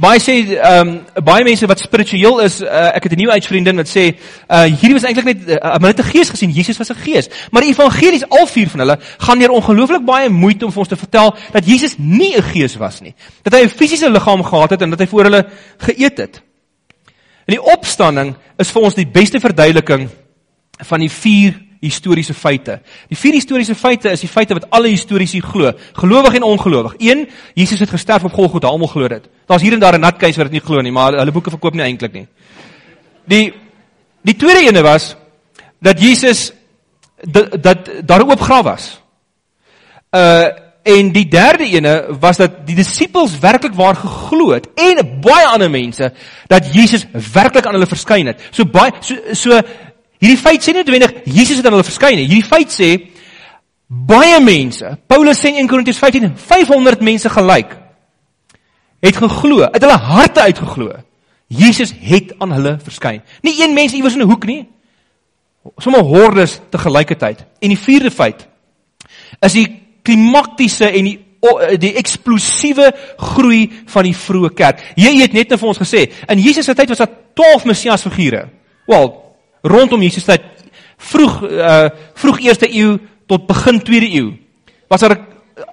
Baie 0.00 0.20
sê 0.20 0.56
ehm 0.56 0.88
um, 0.88 1.24
baie 1.24 1.44
mense 1.44 1.66
wat 1.66 1.80
spiritueel 1.80 2.40
is, 2.40 2.60
uh, 2.62 2.96
ek 2.96 3.04
het 3.04 3.12
'n 3.12 3.20
nuwe 3.20 3.32
uitvriendin 3.32 3.76
wat 3.76 3.88
sê 3.88 4.04
uh 4.48 4.64
hierdie 4.64 4.94
was 4.94 5.04
eintlik 5.04 5.24
net 5.24 5.40
uh, 5.48 5.72
hulle 5.76 5.92
het 5.92 6.00
'n 6.00 6.12
gees 6.12 6.30
gesien, 6.30 6.50
Jesus 6.50 6.78
was 6.78 6.90
'n 6.90 7.02
gees. 7.04 7.28
Maar 7.50 7.62
die 7.62 7.70
evangelies 7.70 8.28
al 8.28 8.46
vier 8.46 8.68
van 8.68 8.80
hulle 8.80 8.98
gaan 9.18 9.38
deur 9.38 9.50
ongelooflik 9.50 10.04
baie 10.04 10.28
moeite 10.28 10.64
om 10.64 10.72
vir 10.72 10.78
ons 10.78 10.88
te 10.88 10.96
vertel 10.96 11.34
dat 11.52 11.66
Jesus 11.66 11.94
nie 11.98 12.36
'n 12.36 12.42
gees 12.42 12.76
was 12.76 13.00
nie. 13.00 13.14
Dat 13.42 13.52
hy 13.52 13.64
'n 13.64 13.68
fisiese 13.68 14.10
liggaam 14.10 14.42
gehad 14.42 14.70
het 14.70 14.82
en 14.82 14.90
dat 14.90 14.98
hy 14.98 15.06
voor 15.06 15.24
hulle 15.24 15.46
geëet 15.78 16.18
het. 16.18 16.42
En 17.46 17.54
die 17.54 17.62
opstanding 17.62 18.36
is 18.58 18.70
vir 18.70 18.82
ons 18.82 18.94
die 18.94 19.06
beste 19.06 19.40
verduideliking 19.40 20.08
van 20.78 21.00
die 21.00 21.10
vier 21.10 21.71
historiese 21.82 22.34
feite. 22.34 22.78
Die 23.10 23.18
vier 23.18 23.34
historiese 23.34 23.74
feite 23.74 24.12
is 24.14 24.22
die 24.22 24.30
feite 24.30 24.54
wat 24.54 24.68
alle 24.70 24.92
historiese 24.92 25.40
glo, 25.42 25.72
gelowig 25.98 26.38
en 26.38 26.46
ongelowig. 26.46 26.94
1, 26.98 27.26
Jesus 27.58 27.82
het 27.82 27.90
gesterf 27.90 28.24
op 28.24 28.32
Golgotha, 28.36 28.70
almal 28.70 28.90
glo 28.92 29.08
dit. 29.10 29.26
Daar's 29.50 29.62
hier 29.62 29.74
en 29.74 29.82
daar 29.82 29.98
'n 29.98 30.00
nat 30.00 30.16
keuse 30.16 30.38
wat 30.38 30.50
dit 30.50 30.60
nie 30.60 30.66
glo 30.66 30.80
nie, 30.80 30.92
maar 30.92 31.12
hulle 31.12 31.32
boeke 31.32 31.50
verkoop 31.50 31.74
nie 31.74 31.82
eintlik 31.82 32.12
nie. 32.12 32.26
Die 33.24 33.52
die 34.22 34.36
tweede 34.36 34.68
ene 34.68 34.82
was 34.82 35.16
dat 35.80 36.00
Jesus 36.00 36.52
dat, 37.22 37.62
dat 37.62 37.90
daar 38.04 38.20
'n 38.20 38.30
oop 38.30 38.40
graf 38.40 38.64
was. 38.64 39.00
Uh 40.10 40.48
en 40.82 41.12
die 41.12 41.28
derde 41.28 41.64
ene 41.64 42.06
was 42.20 42.36
dat 42.36 42.66
die 42.66 42.74
disippels 42.74 43.38
werklik 43.38 43.74
waar 43.74 43.94
geglo 43.96 44.50
het 44.50 44.66
en 44.74 45.20
baie 45.20 45.46
ander 45.46 45.70
mense 45.70 46.12
dat 46.46 46.74
Jesus 46.74 47.06
werklik 47.32 47.66
aan 47.66 47.72
hulle 47.72 47.86
verskyn 47.86 48.26
het. 48.26 48.40
So 48.50 48.64
baie 48.64 48.90
so 49.00 49.14
so 49.32 49.60
Hierdie 50.22 50.38
feit 50.38 50.62
sê 50.62 50.70
nie 50.70 50.84
noodwendig 50.84 51.14
Jesus 51.26 51.58
het 51.58 51.66
aan 51.66 51.74
hulle 51.74 51.86
verskyn 51.86 52.14
nie. 52.20 52.28
Hierdie 52.30 52.46
feit 52.46 52.70
sê 52.70 52.90
baie 53.92 54.38
mense, 54.40 54.94
Paulus 55.10 55.40
sê 55.42 55.50
in 55.50 55.64
1 55.64 55.68
Korintiërs 55.68 55.98
15, 56.00 56.36
500 56.38 57.02
mense 57.04 57.28
gelyk 57.28 57.78
het 59.02 59.18
geglo, 59.18 59.66
uit 59.66 59.82
hulle 59.82 59.98
harte 59.98 60.44
uitgeglo. 60.46 60.92
Jesus 61.52 61.90
het 62.00 62.30
aan 62.38 62.54
hulle 62.54 62.76
verskyn. 62.84 63.18
Nie 63.42 63.56
een 63.58 63.74
mens 63.74 63.92
iewers 63.92 64.14
in 64.14 64.22
'n 64.22 64.30
hoek 64.30 64.46
nie. 64.46 64.68
Sommige 65.76 66.04
hordes 66.04 66.60
te 66.70 66.78
gelykheid. 66.78 67.44
En 67.60 67.68
die 67.68 67.78
vierde 67.78 68.10
feit 68.10 68.48
is 69.40 69.52
die 69.52 69.82
klimaktiese 70.02 70.90
en 70.90 71.04
die 71.04 71.18
die 71.78 71.94
eksplosiewe 71.94 72.92
groei 73.16 73.70
van 73.86 74.04
die 74.04 74.14
vroeë 74.14 74.54
kerk. 74.54 74.82
Jy 74.94 75.16
het 75.20 75.32
net 75.32 75.48
nou 75.48 75.58
vir 75.58 75.68
ons 75.68 75.78
gesê, 75.78 76.12
in 76.28 76.38
Jesus 76.38 76.64
se 76.64 76.74
tyd 76.74 76.88
was 76.88 76.98
daar 76.98 77.10
12 77.34 77.64
Messias 77.64 78.02
figure. 78.02 78.48
Wel, 78.86 79.21
rondom 79.62 80.02
Jesus 80.02 80.24
tyd 80.24 80.44
vroeg 80.96 81.42
uh 81.42 81.88
vroeg 82.14 82.40
eerste 82.46 82.68
eeu 82.68 82.98
tot 83.26 83.46
begin 83.46 83.80
tweede 83.82 84.10
eeu 84.10 84.32
was 84.88 85.00
daar 85.00 85.16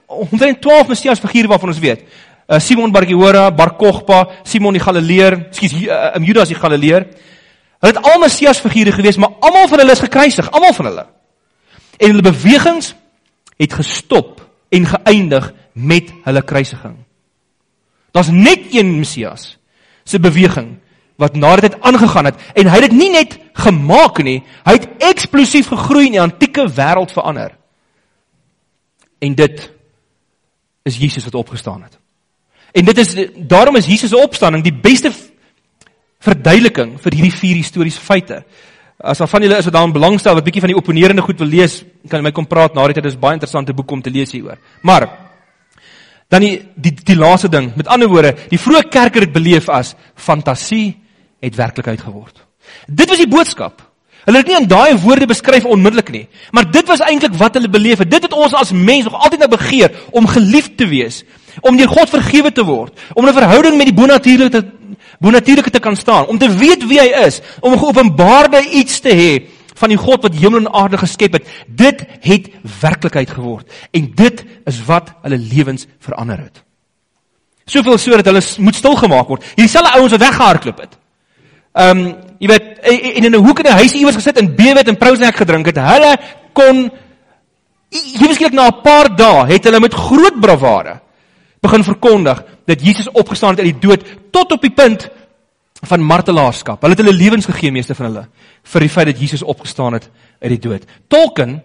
omtrent 0.07 0.61
12 0.61 0.87
Messias 0.87 1.19
figure 1.19 1.47
waarvan 1.47 1.69
ons 1.73 1.79
weet. 1.79 2.05
Uh 2.47 2.59
Simon 2.59 2.91
bar 2.91 3.05
Giora, 3.05 3.51
Bar 3.51 3.75
Kokhba, 3.77 4.27
Simon 4.43 4.73
die 4.73 4.81
Galileer, 4.81 5.49
skus 5.51 5.73
uh, 5.73 6.15
Judas 6.23 6.49
die 6.49 6.57
Galileer. 6.57 7.05
Hulle 7.79 7.93
het 7.93 8.01
al 8.03 8.19
Messias 8.19 8.59
figure 8.63 8.91
gewees, 8.91 9.19
maar 9.21 9.37
almal 9.45 9.67
van 9.71 9.83
hulle 9.83 9.95
is 9.95 10.03
gekruisig, 10.03 10.49
almal 10.51 10.73
van 10.73 10.89
hulle. 10.89 11.05
En 11.99 12.11
hulle 12.11 12.25
bewegings 12.25 12.93
het 13.59 13.75
gestop 13.75 14.41
en 14.73 14.87
geëindig 14.87 15.51
met 15.73 16.11
hulle 16.25 16.41
kruisiging. 16.41 16.97
Daar's 18.15 18.31
net 18.33 18.71
een 18.73 18.97
Messias 18.97 19.57
se 20.03 20.19
beweging 20.19 20.77
wat 21.19 21.35
nadat 21.35 21.69
dit 21.69 21.81
aangegaan 21.85 22.31
het 22.31 22.39
en 22.55 22.67
hy 22.71 22.79
het 22.79 22.89
dit 22.89 22.97
nie 22.97 23.11
net 23.13 23.35
gemaak 23.59 24.21
nie. 24.25 24.39
Hy 24.65 24.75
het 24.77 25.05
eksplosief 25.11 25.69
gegroei 25.71 26.07
en 26.07 26.17
die 26.17 26.23
antieke 26.23 26.65
wêreld 26.75 27.13
verander. 27.15 27.55
En 29.19 29.35
dit 29.35 29.63
is 30.87 30.97
Jesus 30.97 31.25
wat 31.27 31.35
opgestaan 31.35 31.83
het. 31.83 31.97
En 32.71 32.85
dit 32.85 32.97
is 32.97 33.15
daarom 33.35 33.75
is 33.75 33.89
Jesus 33.89 34.09
se 34.09 34.17
opstanding 34.17 34.63
die 34.63 34.75
beste 34.75 35.11
verduideliking 36.19 36.97
vir 37.01 37.15
hierdie 37.15 37.37
vier 37.39 37.61
historiese 37.61 38.01
feite. 38.03 38.43
As 38.99 39.21
al 39.23 39.29
van 39.31 39.45
julle 39.45 39.57
is 39.61 39.67
wat 39.69 39.75
daarin 39.77 39.95
belangstel 39.95 40.35
wat 40.35 40.43
bietjie 40.43 40.63
van 40.65 40.73
die 40.73 40.77
opponerende 40.79 41.23
goed 41.23 41.39
wil 41.39 41.47
lees, 41.47 41.79
kan 42.11 42.23
my 42.23 42.33
kom 42.35 42.47
praat 42.47 42.75
na 42.75 42.85
dit. 42.91 42.99
Dit 42.99 43.13
is 43.13 43.19
baie 43.19 43.37
interessante 43.37 43.73
boek 43.73 43.91
om 43.95 44.03
te 44.03 44.11
lees 44.11 44.33
hieroor. 44.35 44.59
Maar 44.83 45.07
dan 46.29 46.43
die 46.43 46.57
die 46.75 46.93
die 46.93 47.17
laaste 47.17 47.49
ding, 47.49 47.71
met 47.79 47.87
ander 47.87 48.11
woorde, 48.11 48.35
die 48.51 48.59
vroeë 48.59 48.89
kerk 48.91 49.15
het 49.15 49.29
dit 49.29 49.33
beleef 49.33 49.69
as 49.71 49.95
fantasie 50.15 50.99
het 51.39 51.55
werklikheid 51.55 52.03
geword. 52.03 52.43
Dit 52.87 53.09
was 53.09 53.17
die 53.17 53.27
boodskap. 53.27 53.81
Hulle 54.27 54.41
het 54.43 54.49
nie 54.51 54.57
in 54.59 54.67
daai 54.69 54.97
woorde 55.01 55.25
beskryf 55.29 55.65
onmiddellik 55.65 56.09
nie, 56.13 56.25
maar 56.51 56.67
dit 56.71 56.87
was 56.87 57.01
eintlik 57.01 57.37
wat 57.39 57.55
hulle 57.57 57.69
beleef 57.71 58.03
het. 58.03 58.11
Dit 58.11 58.27
het 58.27 58.33
ons 58.35 58.53
as 58.53 58.71
mens 58.75 59.07
nog 59.07 59.15
altyd 59.15 59.45
nou 59.45 59.49
begeer 59.55 59.95
om 60.11 60.27
geliefd 60.27 60.75
te 60.77 60.87
wees, 60.87 61.23
om 61.61 61.77
deur 61.79 61.89
God 61.89 62.11
vergewe 62.11 62.51
te 62.51 62.65
word, 62.65 62.93
om 63.15 63.25
'n 63.25 63.33
verhouding 63.33 63.77
met 63.77 63.89
die 63.89 63.95
bonatuurlike 63.95 64.49
te 64.49 64.65
bonatuurlike 65.19 65.69
te 65.69 65.79
kan 65.79 65.95
staan, 65.95 66.27
om 66.27 66.37
te 66.37 66.49
weet 66.55 66.85
wie 66.87 66.99
hy 66.99 67.25
is, 67.25 67.41
om 67.59 67.77
geopenbaarde 67.77 68.61
iets 68.69 68.99
te 68.99 69.09
hê 69.09 69.31
van 69.79 69.89
die 69.89 69.97
God 69.97 70.23
wat 70.23 70.35
hemel 70.35 70.59
en 70.59 70.73
aarde 70.73 70.97
geskep 70.97 71.33
het. 71.33 71.47
Dit 71.67 72.05
het 72.21 72.49
werklikheid 72.81 73.29
geword 73.29 73.67
en 73.91 74.11
dit 74.15 74.43
is 74.65 74.79
wat 74.85 75.13
hulle 75.23 75.37
lewens 75.37 75.87
verander 75.99 76.37
het. 76.37 76.63
Soveel 77.65 77.97
so 77.97 78.17
dat 78.17 78.25
hulle 78.25 78.41
moet 78.57 78.75
stilgemaak 78.75 79.27
word. 79.27 79.45
Hierdie 79.55 79.71
selfe 79.71 79.93
ouens 79.97 80.11
wat 80.11 80.25
weggehardloop 80.25 80.79
het. 80.79 80.97
Ehm 81.73 81.97
um, 81.97 82.15
jy 82.39 82.47
weet 82.47 82.79
en 82.79 83.23
in 83.23 83.35
'n 83.35 83.45
hoek 83.45 83.59
in 83.59 83.65
'n 83.67 83.79
huis 83.81 83.93
iewers 83.93 84.15
gesit 84.15 84.37
en 84.37 84.55
bewe 84.55 84.77
het 84.77 84.87
en 84.87 84.97
prousnek 84.97 85.35
gedrink 85.35 85.65
het. 85.65 85.77
Hulle 85.77 86.17
kon 86.53 86.89
jy 87.91 88.27
beskryf 88.27 88.51
na 88.51 88.67
'n 88.67 88.81
paar 88.81 89.15
dae 89.15 89.45
het 89.53 89.63
hulle 89.63 89.79
met 89.79 89.93
groot 89.93 90.39
bravade 90.39 90.99
begin 91.61 91.83
verkondig 91.83 92.43
dat 92.65 92.81
Jesus 92.81 93.11
opgestaan 93.11 93.49
het 93.49 93.59
uit 93.59 93.73
die 93.73 93.87
dood 93.87 94.03
tot 94.31 94.51
op 94.51 94.61
die 94.61 94.71
punt 94.71 95.09
van 95.81 96.03
martelaarskap. 96.03 96.81
Hulle 96.81 96.95
het 96.95 97.03
hulle 97.03 97.17
lewens 97.17 97.45
gegee 97.45 97.71
meeste 97.71 97.95
van 97.95 98.05
hulle 98.05 98.27
vir 98.63 98.79
die 98.79 98.89
feit 98.89 99.05
dat 99.05 99.19
Jesus 99.19 99.43
opgestaan 99.43 99.93
het 99.93 100.09
uit 100.41 100.49
die 100.49 100.69
dood. 100.69 100.83
Tolkien 101.07 101.61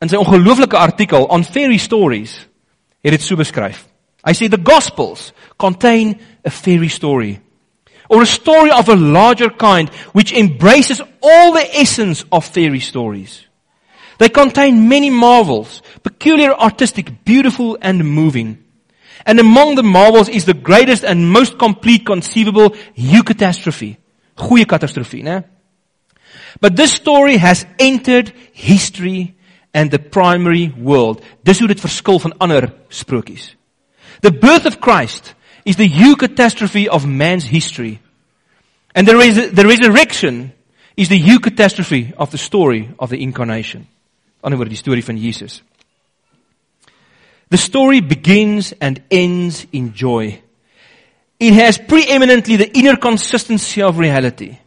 in 0.00 0.08
sy 0.08 0.16
ongelooflike 0.16 0.76
artikel 0.76 1.24
on 1.30 1.44
fairy 1.44 1.78
stories 1.78 2.48
het 3.02 3.14
dit 3.14 3.22
so 3.22 3.36
beskryf. 3.36 3.86
Hy 4.22 4.32
sê 4.32 4.48
the 4.48 4.60
gospels 4.62 5.32
contain 5.56 6.18
a 6.46 6.50
fairy 6.50 6.88
story 6.88 7.40
or 8.12 8.20
a 8.20 8.26
story 8.26 8.70
of 8.70 8.90
a 8.90 8.94
larger 8.94 9.48
kind 9.48 9.88
which 10.12 10.34
embraces 10.34 11.00
all 11.22 11.52
the 11.52 11.66
essence 11.74 12.26
of 12.30 12.44
fairy 12.44 12.78
stories. 12.78 13.46
They 14.18 14.28
contain 14.28 14.86
many 14.86 15.08
marvels, 15.08 15.80
peculiar 16.02 16.52
artistic, 16.52 17.24
beautiful 17.24 17.78
and 17.80 18.04
moving. 18.04 18.62
And 19.24 19.40
among 19.40 19.76
the 19.76 19.82
marvels 19.82 20.28
is 20.28 20.44
the 20.44 20.52
greatest 20.52 21.04
and 21.04 21.32
most 21.32 21.58
complete 21.58 22.04
conceivable 22.04 22.70
eucatastrophe. 22.94 23.96
Goeie 24.36 24.66
katastrofie, 24.66 25.22
né? 25.22 25.44
But 26.60 26.76
this 26.76 26.92
story 26.92 27.38
has 27.38 27.64
entered 27.78 28.32
history 28.52 29.36
and 29.72 29.90
the 29.90 29.98
primary 29.98 30.68
world. 30.68 31.24
Dis 31.44 31.60
hoe 31.60 31.68
dit 31.68 31.80
verskil 31.80 32.18
van 32.18 32.34
ander 32.40 32.72
sprokies. 32.90 33.54
The 34.20 34.32
birth 34.32 34.66
of 34.66 34.80
Christ 34.80 35.34
is 35.64 35.76
the 35.76 35.88
eucatastrophe 35.88 36.86
of 36.86 37.06
man's 37.06 37.44
history. 37.44 38.00
And 38.94 39.06
the, 39.06 39.16
res 39.16 39.52
the 39.52 39.66
resurrection 39.66 40.52
is 40.96 41.08
the 41.08 41.20
eucatastrophe 41.20 42.12
of 42.14 42.30
the 42.30 42.38
story 42.38 42.90
of 42.98 43.10
the 43.10 43.22
incarnation. 43.22 43.86
Ander 44.44 44.58
woorde 44.58 44.70
die 44.70 44.76
storie 44.76 45.02
van 45.02 45.16
Jesus. 45.16 45.62
The 47.48 47.58
story 47.58 48.00
begins 48.00 48.72
and 48.80 49.02
ends 49.10 49.66
in 49.72 49.92
joy. 49.92 50.40
It 51.38 51.52
has 51.54 51.78
preeminently 51.78 52.56
the 52.56 52.76
inner 52.76 52.96
consistency 52.96 53.82
of 53.82 53.98
reality. 53.98 54.58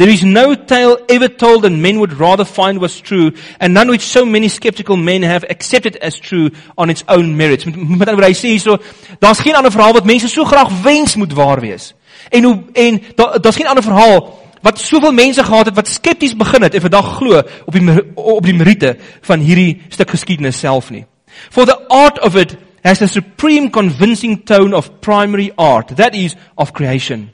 There 0.00 0.08
is 0.08 0.24
no 0.24 0.54
tale 0.54 0.96
ever 1.10 1.28
told 1.28 1.64
that 1.64 1.72
men 1.72 1.98
would 1.98 2.14
rather 2.14 2.46
find 2.46 2.80
was 2.80 3.02
true 3.02 3.32
and 3.60 3.74
none 3.74 3.90
which 3.90 4.00
so 4.00 4.24
many 4.24 4.48
skeptical 4.48 4.96
men 4.96 5.20
have 5.20 5.44
accepted 5.44 5.96
as 5.96 6.18
true 6.18 6.52
on 6.78 6.88
its 6.88 7.04
own 7.06 7.36
merits. 7.36 7.66
Met, 7.66 7.76
met 7.76 8.08
ander 8.08 8.16
woorde 8.16 8.30
hy 8.30 8.36
sê 8.38 8.54
hierso, 8.54 8.78
daar's 9.20 9.42
geen 9.44 9.58
ander 9.58 9.68
verhaal 9.68 9.92
wat 9.92 10.06
mense 10.08 10.30
so 10.32 10.46
graag 10.48 10.70
wens 10.86 11.18
moet 11.20 11.34
waar 11.36 11.60
wees. 11.60 11.90
En 12.32 12.48
hoe 12.48 12.54
en 12.72 13.00
daar's 13.18 13.42
da 13.44 13.52
geen 13.52 13.68
ander 13.68 13.84
verhaal 13.84 14.22
wat 14.64 14.80
soveel 14.80 15.12
mense 15.12 15.44
gehad 15.44 15.68
het 15.68 15.76
wat 15.76 15.92
skepties 15.92 16.32
begin 16.36 16.64
het 16.64 16.78
en 16.78 16.84
vandag 16.86 17.10
glo 17.18 17.42
op 17.66 17.76
die 17.76 17.98
op 18.16 18.48
die 18.48 18.56
meriete 18.56 18.94
van 19.28 19.44
hierdie 19.44 19.82
stuk 19.92 20.14
geskiedenis 20.16 20.62
self 20.64 20.88
nie. 20.88 21.04
For 21.50 21.68
the 21.68 21.76
art 21.92 22.22
of 22.24 22.40
it 22.40 22.56
has 22.88 23.02
a 23.04 23.06
supreme 23.06 23.68
convincing 23.68 24.46
tone 24.48 24.72
of 24.72 24.88
primary 25.04 25.52
art, 25.60 25.92
that 26.00 26.16
is, 26.16 26.36
of 26.56 26.72
creation. 26.72 27.28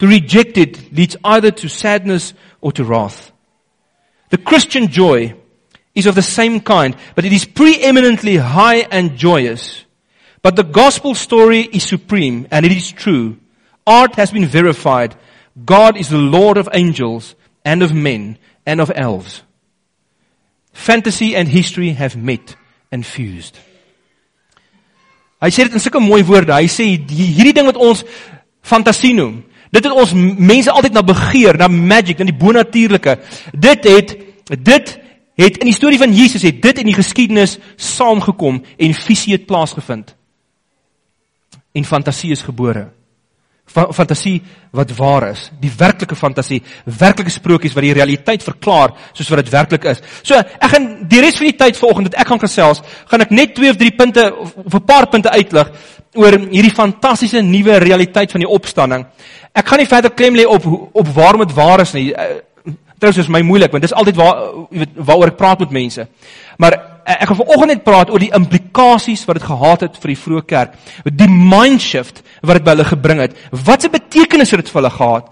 To 0.00 0.06
reject 0.06 0.56
it 0.58 0.92
leads 0.92 1.16
either 1.22 1.50
to 1.50 1.68
sadness 1.68 2.34
or 2.60 2.72
to 2.72 2.84
wrath. 2.84 3.32
The 4.30 4.38
Christian 4.38 4.88
joy 4.88 5.34
is 5.94 6.06
of 6.06 6.14
the 6.14 6.22
same 6.22 6.60
kind, 6.60 6.96
but 7.14 7.24
it 7.24 7.32
is 7.32 7.44
preeminently 7.44 8.36
high 8.36 8.86
and 8.90 9.16
joyous. 9.16 9.84
But 10.42 10.56
the 10.56 10.64
gospel 10.64 11.14
story 11.14 11.60
is 11.60 11.84
supreme 11.84 12.48
and 12.50 12.64
it 12.64 12.72
is 12.72 12.90
true. 12.90 13.36
Art 13.86 14.14
has 14.14 14.30
been 14.30 14.46
verified. 14.46 15.16
God 15.64 15.96
is 15.96 16.08
the 16.08 16.18
Lord 16.18 16.56
of 16.56 16.68
angels 16.72 17.34
and 17.64 17.82
of 17.82 17.92
men 17.92 18.38
and 18.64 18.80
of 18.80 18.90
elves. 18.94 19.42
Fantasy 20.72 21.36
and 21.36 21.48
history 21.48 21.90
have 21.90 22.16
met 22.16 22.56
infused. 22.90 23.58
Hy 25.40 25.48
sê 25.48 25.64
dit 25.64 25.72
in 25.72 25.80
sulke 25.80 26.00
mooi 26.04 26.20
woorde. 26.28 26.52
Hy 26.52 26.68
sê 26.68 26.86
hierdie 27.00 27.54
ding 27.56 27.68
wat 27.68 27.78
ons 27.80 28.04
fantasie 28.60 29.14
noem, 29.16 29.40
dit 29.70 29.84
het 29.84 29.92
ons 29.92 30.14
mense 30.14 30.70
altyd 30.70 30.92
na 30.92 31.02
begeer, 31.06 31.58
na 31.58 31.68
magic, 31.68 32.18
na 32.18 32.28
die 32.28 32.36
bonatuurlike. 32.36 33.18
Dit 33.52 33.86
het 33.88 34.16
dit 34.50 34.96
het 35.40 35.58
in 35.62 35.70
die 35.70 35.76
storie 35.76 35.98
van 35.98 36.12
Jesus 36.12 36.42
het 36.42 36.62
dit 36.62 36.78
in 36.82 36.90
die 36.90 36.96
geskiedenis 36.98 37.58
saamgekom 37.76 38.62
en 38.76 38.94
visie 38.94 39.32
het 39.32 39.46
plaasgevind. 39.46 40.16
En 41.72 41.86
fantasie 41.86 42.32
is 42.34 42.42
gebore 42.42 42.88
fantasie 43.70 44.40
wat 44.74 44.92
waar 44.98 45.28
is, 45.30 45.48
die 45.60 45.70
werklike 45.78 46.16
fantasie, 46.18 46.60
werklike 46.84 47.30
sprokies 47.30 47.74
wat 47.74 47.86
die 47.86 47.94
realiteit 47.94 48.42
verklaar 48.42 48.94
soos 49.12 49.30
wat 49.30 49.42
dit 49.44 49.52
werklik 49.54 49.86
is. 49.90 50.02
So, 50.22 50.38
ek 50.38 50.74
gaan 50.74 50.88
die 51.10 51.22
res 51.22 51.38
van 51.38 51.50
die 51.50 51.56
tyd 51.58 51.78
vanoggend 51.78 52.10
dat 52.10 52.20
ek 52.22 52.30
gaan 52.32 52.42
gesels, 52.42 52.82
gaan 53.10 53.26
ek 53.26 53.34
net 53.34 53.54
twee 53.54 53.70
of 53.70 53.78
drie 53.80 53.92
punte 53.96 54.26
of 54.34 54.74
'n 54.74 54.84
paar 54.86 55.06
punte 55.06 55.30
uitlig 55.30 55.72
oor 56.14 56.38
hierdie 56.50 56.74
fantastiese 56.74 57.42
nuwe 57.42 57.78
realiteit 57.78 58.30
van 58.30 58.40
die 58.40 58.48
opstanding. 58.50 59.06
Ek 59.54 59.66
gaan 59.66 59.78
nie 59.78 59.86
verder 59.86 60.10
klem 60.10 60.34
lê 60.34 60.46
op 60.46 60.66
op 60.92 61.06
waarom 61.14 61.46
dit 61.46 61.54
waar 61.54 61.80
is 61.80 61.92
nie. 61.92 62.12
Eh, 62.14 62.42
trouens 62.98 63.18
is 63.18 63.28
my 63.28 63.40
moeilik 63.40 63.72
want 63.72 63.82
dis 63.82 63.92
altyd 63.92 64.16
waar 64.16 64.36
jy 64.70 64.78
weet 64.78 64.90
waaroor 64.94 65.26
ek 65.28 65.36
praat 65.36 65.58
met 65.60 65.70
mense. 65.70 66.08
Maar 66.58 66.99
Eh, 66.99 66.99
ek 67.18 67.28
gaan 67.30 67.40
vanoggend 67.42 67.72
net 67.72 67.84
praat 67.84 68.10
oor 68.10 68.22
die 68.22 68.32
implikasies 68.36 69.24
wat 69.28 69.40
dit 69.40 69.46
gehad 69.48 69.84
het 69.86 70.00
vir 70.02 70.12
die 70.14 70.22
vroeë 70.22 70.46
kerk. 70.46 70.74
Die 71.04 71.28
mindshift 71.28 72.22
wat 72.42 72.58
dit 72.58 72.64
by 72.64 72.74
hulle 72.76 72.88
gebring 72.88 73.22
het. 73.24 73.36
Wat 73.50 73.82
se 73.82 73.90
betekenis 73.92 74.50
het 74.50 74.64
dit 74.64 74.72
vir 74.72 74.82
hulle 74.82 74.96
gehad? 74.96 75.30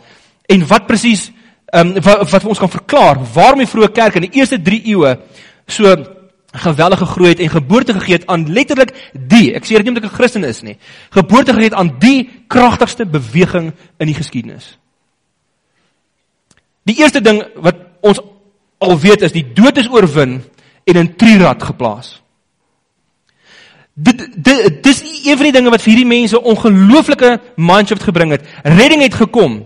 En 0.48 0.66
wat 0.66 0.86
presies 0.86 1.28
ehm 1.72 1.96
um, 1.96 2.02
wat, 2.02 2.30
wat 2.30 2.44
ons 2.48 2.58
kan 2.58 2.70
verklaar 2.72 3.18
waarom 3.34 3.60
die 3.60 3.68
vroeë 3.68 3.92
kerk 3.92 4.14
in 4.16 4.24
die 4.24 4.40
eerste 4.40 4.56
3 4.56 4.78
eeue 4.88 5.18
so 5.68 5.92
geweldige 6.56 7.04
groei 7.04 7.28
het 7.28 7.42
en 7.44 7.50
geboorte 7.52 7.92
gegee 7.92 8.16
het 8.16 8.26
aan 8.26 8.46
letterlik 8.48 8.94
die, 9.12 9.52
ek 9.52 9.68
sê 9.68 9.76
dit 9.76 9.84
nie 9.84 9.92
omdat 9.92 10.08
ek 10.08 10.12
'n 10.12 10.16
Christen 10.16 10.44
is 10.44 10.62
nie, 10.62 10.78
geboorte 11.12 11.52
gegee 11.52 11.68
het 11.68 11.76
aan 11.76 11.98
die 12.00 12.30
kragtigste 12.48 13.04
beweging 13.04 13.72
in 13.98 14.06
die 14.06 14.14
geskiedenis. 14.14 14.78
Die 16.88 16.96
eerste 16.96 17.20
ding 17.20 17.44
wat 17.54 17.76
ons 18.00 18.20
al 18.78 18.98
weet 18.98 19.22
is 19.22 19.32
die 19.32 19.44
dood 19.52 19.76
is 19.76 19.90
oorwin 19.90 20.42
en 20.88 20.96
in 21.02 21.10
trirad 21.16 21.62
geplaas. 21.62 22.16
Dit 23.92 24.28
dit 24.34 24.82
dis 24.82 25.00
een 25.24 25.36
van 25.36 25.48
die 25.48 25.54
dinge 25.56 25.72
wat 25.74 25.82
vir 25.82 25.92
hierdie 25.92 26.08
mense 26.08 26.38
ongelooflike 26.38 27.32
mindshift 27.56 28.06
gebring 28.06 28.36
het. 28.36 28.46
Redding 28.62 29.02
het 29.02 29.16
gekom. 29.18 29.60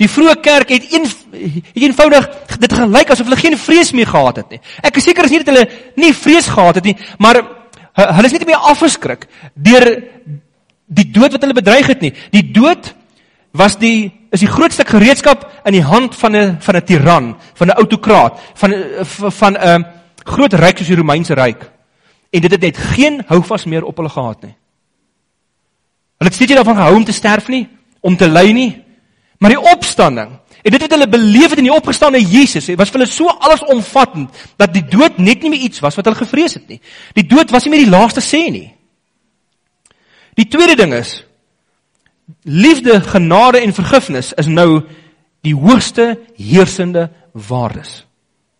Die 0.00 0.08
vroeë 0.08 0.36
kerk 0.40 0.70
het 0.72 0.92
een 0.92 1.08
het 1.08 1.72
eenvoudig 1.76 2.28
dit 2.60 2.72
gelyk 2.72 3.10
asof 3.12 3.28
hulle 3.28 3.40
geen 3.40 3.56
vrees 3.58 3.92
meer 3.96 4.08
gehad 4.08 4.36
het 4.42 4.54
nie. 4.54 4.60
Ek 4.84 4.96
is 4.96 5.08
seker 5.08 5.26
is 5.26 5.34
nie 5.34 5.42
dat 5.42 5.52
hulle 5.52 5.66
nie 6.00 6.12
vrees 6.16 6.48
gehad 6.48 6.80
het 6.80 6.88
nie, 6.88 6.96
maar 7.18 7.42
hulle 8.00 8.28
is 8.28 8.36
net 8.36 8.46
meer 8.48 8.70
afgeskrik 8.72 9.26
deur 9.54 9.90
die 10.90 11.08
dood 11.12 11.36
wat 11.36 11.44
hulle 11.44 11.56
bedreig 11.56 11.90
het 11.92 12.00
nie. 12.04 12.14
Die 12.32 12.46
dood 12.52 12.94
was 13.52 13.78
die 13.78 14.12
is 14.30 14.40
die 14.40 14.50
grootste 14.50 14.84
gereedskap 14.86 15.48
in 15.66 15.72
die 15.72 15.84
hand 15.84 16.14
van 16.14 16.36
'n 16.36 16.56
van 16.60 16.76
'n 16.76 16.84
tiran, 16.84 17.36
van 17.54 17.68
'n 17.68 17.76
autokraat, 17.76 18.40
van 18.54 18.74
van 19.30 19.56
'n 19.56 19.86
groot 20.24 20.52
ryk 20.52 20.78
soos 20.78 20.86
die 20.86 20.96
Romeinse 20.96 21.34
ryk. 21.34 21.70
En 22.30 22.40
dit 22.40 22.50
het 22.50 22.60
net 22.60 22.76
geen 22.76 23.22
houvas 23.26 23.64
meer 23.64 23.84
op 23.84 23.96
hulle 23.96 24.08
gehad 24.08 24.42
nie. 24.42 24.54
Hulle 26.18 26.30
het 26.30 26.34
steeds 26.34 26.54
daarvan 26.54 26.76
gehou 26.76 26.94
om 26.96 27.04
te 27.04 27.12
sterf 27.12 27.48
nie, 27.48 27.68
om 28.00 28.16
te 28.16 28.28
ly 28.28 28.50
nie. 28.50 28.84
Maar 29.38 29.50
die 29.50 29.72
opstanding 29.72 30.30
En 30.62 30.74
dit 30.74 30.80
wat 30.80 30.92
hulle 30.92 31.08
beleef 31.08 31.54
het 31.54 31.60
in 31.60 31.68
die 31.70 31.74
opgestane 31.74 32.20
Jesus, 32.20 32.68
was 32.76 32.92
vir 32.92 33.00
hulle 33.00 33.08
so 33.08 33.32
allesomvattend 33.32 34.42
dat 34.60 34.74
die 34.74 34.84
dood 34.84 35.16
net 35.18 35.42
nie 35.42 35.54
meer 35.54 35.66
iets 35.70 35.80
was 35.80 35.96
wat 35.96 36.08
hulle 36.08 36.20
gevrees 36.20 36.58
het 36.58 36.68
nie. 36.68 36.80
Die 37.16 37.24
dood 37.28 37.52
was 37.54 37.64
nie 37.64 37.74
meer 37.74 37.86
die 37.86 37.92
laaste 37.92 38.20
sê 38.24 38.42
nie. 38.52 38.68
Die 40.36 40.48
tweede 40.52 40.76
ding 40.76 40.92
is 40.96 41.20
liefde, 42.42 43.00
genade 43.00 43.60
en 43.60 43.74
vergifnis 43.74 44.32
is 44.32 44.46
nou 44.46 44.82
die 45.44 45.54
hoogste 45.54 46.18
heersende 46.36 47.08
waardes 47.32 48.04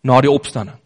na 0.01 0.21
die 0.21 0.31
opstanding. 0.31 0.77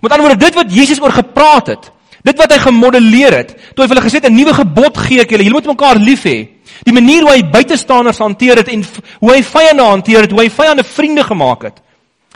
Met 0.00 0.12
ander 0.12 0.26
woorde, 0.26 0.44
dit 0.44 0.54
wat 0.54 0.72
Jesus 0.72 1.00
oor 1.02 1.12
gepraat 1.12 1.66
het, 1.66 1.90
dit 2.22 2.38
wat 2.38 2.52
hy 2.54 2.58
gemodelleer 2.62 3.36
het, 3.36 3.54
toe 3.74 3.84
hy 3.84 3.88
vir 3.90 3.96
hulle 3.96 4.06
gesê 4.06 4.20
het 4.22 4.30
'n 4.30 4.36
nuwe 4.36 4.54
gebod 4.54 4.98
gee 4.98 5.20
ek 5.20 5.30
julle, 5.30 5.44
julle 5.44 5.60
moet 5.60 5.74
mekaar 5.74 5.98
lief 5.98 6.24
hê. 6.24 6.48
Die 6.84 6.92
manier 6.92 7.22
hoe 7.22 7.34
hy 7.34 7.42
buitestanders 7.42 8.18
hanteer 8.18 8.56
het 8.56 8.68
en 8.68 8.84
hoe 9.20 9.32
hy 9.32 9.42
vyande 9.42 9.82
hanteer 9.82 10.20
het, 10.22 10.30
hoe 10.30 10.40
hy 10.40 10.50
vyande 10.50 10.84
vriende 10.84 11.24
gemaak 11.24 11.62
het 11.62 11.82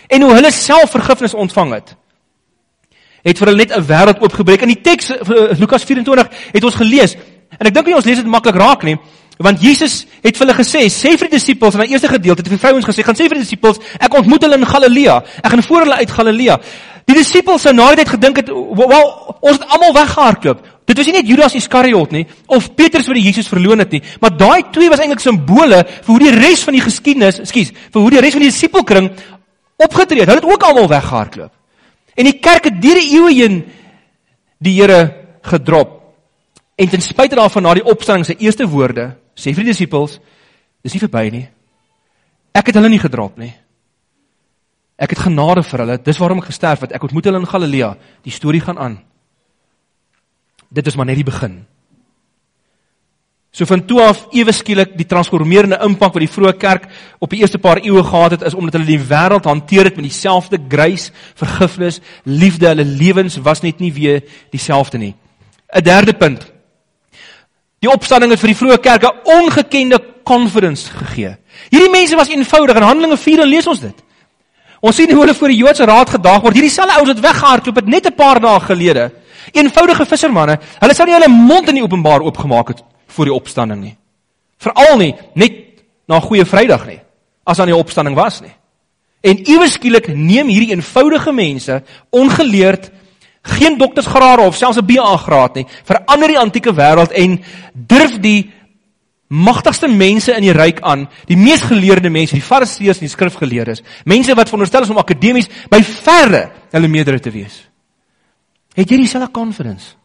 en 0.08 0.22
hoe 0.22 0.34
hulle 0.34 0.50
self 0.50 0.90
vergifnis 0.90 1.34
ontvang 1.34 1.72
het 1.72 1.96
het 3.26 3.38
vir 3.38 3.50
hulle 3.50 3.58
net 3.58 3.72
'n 3.74 3.82
wêreld 3.82 4.20
oopgebreek. 4.22 4.62
In 4.62 4.68
die 4.68 4.80
teks 4.80 5.10
eh, 5.10 5.58
Lukas 5.58 5.84
24 5.84 6.28
het 6.52 6.64
ons 6.64 6.74
gelees 6.74 7.16
en 7.58 7.66
ek 7.66 7.74
dink 7.74 7.86
nie 7.86 7.94
ons 7.94 8.04
lees 8.04 8.16
dit 8.16 8.26
maklik 8.26 8.54
raak 8.54 8.82
nie, 8.82 8.96
Want 9.38 9.60
Jesus 9.60 10.06
het 10.24 10.36
vir 10.36 10.46
hulle 10.46 10.56
gesê, 10.56 10.86
sê 10.88 11.12
vir 11.12 11.28
die 11.28 11.36
disippels 11.36 11.74
in 11.76 11.82
die 11.84 11.92
eerste 11.92 12.08
gedeelte, 12.08 12.40
het 12.40 12.52
vir 12.54 12.60
vrouens 12.60 12.86
gesê, 12.88 13.04
gaan 13.04 13.18
sê 13.18 13.26
vir 13.28 13.36
die 13.36 13.44
disippels, 13.44 13.82
ek 14.00 14.14
ontmoet 14.16 14.46
hulle 14.46 14.56
in 14.56 14.68
Galilea. 14.68 15.16
Ek 15.42 15.50
gaan 15.52 15.62
voor 15.66 15.84
hulle 15.84 15.98
uit 16.00 16.14
Galilea. 16.18 16.56
Die 17.06 17.16
disippels 17.18 17.66
sou 17.66 17.74
na 17.76 17.90
die 17.92 18.00
tyd 18.00 18.14
gedink 18.14 18.40
het, 18.40 18.48
wel, 18.48 19.04
ons 19.36 19.58
het 19.58 19.66
almal 19.76 19.92
weggehardloop. 19.94 20.62
Dit 20.86 21.00
was 21.00 21.10
nie 21.10 21.16
net 21.18 21.28
Judas 21.28 21.56
Iskariot 21.58 22.14
nie 22.14 22.22
of 22.54 22.70
Petrus 22.78 23.08
wat 23.10 23.18
die 23.18 23.26
Jesus 23.26 23.50
verloon 23.50 23.82
het 23.82 23.92
nie, 23.92 24.00
maar 24.22 24.32
daai 24.38 24.70
twee 24.74 24.88
was 24.90 25.02
eintlik 25.02 25.22
simbole 25.22 25.82
vir 25.82 26.10
hoe 26.12 26.18
die 26.22 26.32
res 26.34 26.62
van 26.66 26.76
die 26.78 26.82
geskiedenis, 26.84 27.40
ekskuus, 27.42 27.72
vir 27.74 28.04
hoe 28.04 28.12
die 28.14 28.22
res 28.22 28.36
van 28.38 28.44
die 28.44 28.50
disipelkring 28.52 29.10
opgetree 29.82 30.22
het. 30.22 30.30
Hulle 30.30 30.40
het 30.44 30.48
ook 30.54 30.66
almal 30.66 30.88
weggehardloop. 30.94 31.52
En 32.16 32.30
die 32.30 32.38
kerk 32.40 32.70
het 32.70 32.80
deur 32.80 33.02
die 33.02 33.12
eeue 33.18 33.34
heen 33.34 33.60
die 34.62 34.78
Here 34.78 35.02
gedrop. 35.44 35.92
En 36.80 36.88
ten 36.88 37.04
spyte 37.04 37.36
daarvan 37.36 37.66
na 37.66 37.74
die 37.76 37.84
opstanding 37.84 38.24
se 38.26 38.38
eerste 38.38 38.66
woorde 38.68 39.10
sê 39.36 39.52
vir 39.54 39.66
die 39.66 39.72
disippels, 39.72 40.18
dis 40.82 40.96
nie 40.96 41.02
verby 41.02 41.30
nie. 41.30 41.44
Ek 42.56 42.70
het 42.70 42.78
hulle 42.78 42.90
nie 42.90 43.02
gedrop 43.02 43.36
nie. 43.38 43.52
Ek 44.96 45.12
het 45.12 45.26
genade 45.26 45.62
vir 45.66 45.82
hulle. 45.84 45.98
Dis 46.00 46.18
waarom 46.18 46.40
ek 46.40 46.48
gesterf 46.48 46.86
het. 46.86 46.94
Ek 46.96 47.04
ontmoet 47.04 47.28
hulle 47.28 47.42
in 47.42 47.48
Galilea. 47.48 47.90
Die 48.24 48.32
storie 48.32 48.62
gaan 48.64 48.80
aan. 48.80 48.94
Dit 50.72 50.86
is 50.88 50.96
maar 50.96 51.06
net 51.06 51.20
die 51.20 51.26
begin. 51.26 51.60
So 53.56 53.64
van 53.68 53.84
toe 53.88 54.02
af 54.04 54.26
ewe 54.36 54.52
skielik 54.52 54.96
die 54.98 55.06
transformerende 55.08 55.78
impak 55.84 56.12
wat 56.12 56.24
die 56.24 56.32
vroeë 56.32 56.56
kerk 56.60 56.88
op 57.24 57.30
die 57.32 57.40
eerste 57.40 57.60
paar 57.60 57.80
eeue 57.80 58.02
gehad 58.04 58.36
het 58.36 58.42
is 58.48 58.56
omdat 58.56 58.76
hulle 58.76 58.88
die 58.88 59.00
wêreld 59.00 59.48
hanteer 59.48 59.88
het 59.88 59.96
met 59.96 60.08
dieselfde 60.10 60.58
grace, 60.68 61.12
vergifnis, 61.36 62.02
liefde. 62.24 62.68
Hulle 62.68 62.84
lewens 62.84 63.38
was 63.40 63.64
net 63.64 63.80
nie 63.80 63.92
weer 63.96 64.20
dieselfde 64.52 64.98
nie. 64.98 65.14
'n 65.72 65.82
Derde 65.84 66.12
punt. 66.12 66.52
Die 67.86 67.92
opstanding 67.92 68.32
het 68.34 68.42
vir 68.42 68.50
die 68.50 68.58
vroeë 68.58 68.78
kerk 68.82 69.04
'n 69.04 69.18
ongekende 69.38 69.98
confidence 70.24 70.90
gegee. 70.90 71.36
Hierdie 71.70 71.90
mense 71.90 72.16
was 72.16 72.28
eenvoudig 72.28 72.76
in 72.76 72.82
Handelinge 72.82 73.16
4 73.16 73.40
en 73.40 73.48
lees 73.48 73.66
ons 73.66 73.80
dit. 73.80 73.94
Ons 74.80 74.96
sien 74.96 75.10
hoe 75.10 75.20
hulle 75.20 75.34
voor 75.34 75.48
die 75.48 75.56
Joodse 75.56 75.84
raad 75.84 76.10
gedag 76.10 76.40
word. 76.42 76.54
Hierdie 76.54 76.70
selfe 76.70 76.96
ouens 76.96 77.08
wat 77.08 77.20
weggehardloop 77.20 77.76
het 77.76 77.86
net 77.86 78.06
'n 78.06 78.14
paar 78.14 78.40
dae 78.40 78.60
gelede. 78.60 79.12
Eenvoudige 79.52 80.06
vissermanne. 80.06 80.58
Hulle 80.80 80.94
sou 80.94 81.06
nie 81.06 81.14
hulle 81.14 81.28
mond 81.28 81.68
in 81.68 81.74
die 81.74 81.82
openbaar 81.82 82.20
oopgemaak 82.20 82.68
het 82.68 82.82
voor 83.06 83.24
die 83.24 83.34
opstanding 83.34 83.80
nie. 83.80 83.96
Veral 84.58 84.96
nie 84.96 85.14
net 85.34 85.52
na 86.08 86.20
Goeie 86.20 86.44
Vrydag 86.44 86.86
nie, 86.86 87.00
as 87.44 87.58
aan 87.58 87.66
die 87.66 87.76
opstanding 87.76 88.16
was 88.16 88.40
nie. 88.40 88.54
En 89.22 89.48
iewes 89.48 89.72
skielik 89.72 90.08
neem 90.08 90.48
hierdie 90.48 90.74
eenvoudige 90.74 91.32
mense, 91.32 91.82
ongeleerd, 92.10 92.90
geen 93.46 93.78
doktersgrade 93.78 94.42
of 94.42 94.56
selfs 94.56 94.78
'n 94.78 94.86
BA 94.86 95.16
graad 95.16 95.54
nie, 95.54 95.66
verander 95.84 96.28
die 96.28 96.38
antieke 96.38 96.72
wêreld 96.74 97.12
en 97.12 97.40
durf 97.72 98.18
die 98.20 98.50
magtigste 99.28 99.88
mense 99.88 100.32
in 100.36 100.42
die 100.42 100.54
ryk 100.54 100.80
aan, 100.80 101.08
die 101.26 101.36
mees 101.36 101.62
geleerde 101.66 102.10
mense, 102.10 102.36
die 102.36 102.42
fariseërs 102.42 103.00
en 103.00 103.08
die 103.08 103.14
skrifgeleerdes, 103.14 103.82
mense 104.04 104.34
wat 104.34 104.48
veronderstel 104.48 104.82
is 104.82 104.90
om 104.90 104.98
akademies 104.98 105.48
by 105.70 105.82
verre 105.82 106.50
hulle 106.70 106.88
meerdere 106.88 107.20
te 107.20 107.30
wees. 107.30 107.64
Het 108.76 108.90
jy 108.90 108.96
dieselfde 108.96 109.30
confidence? 109.32 109.96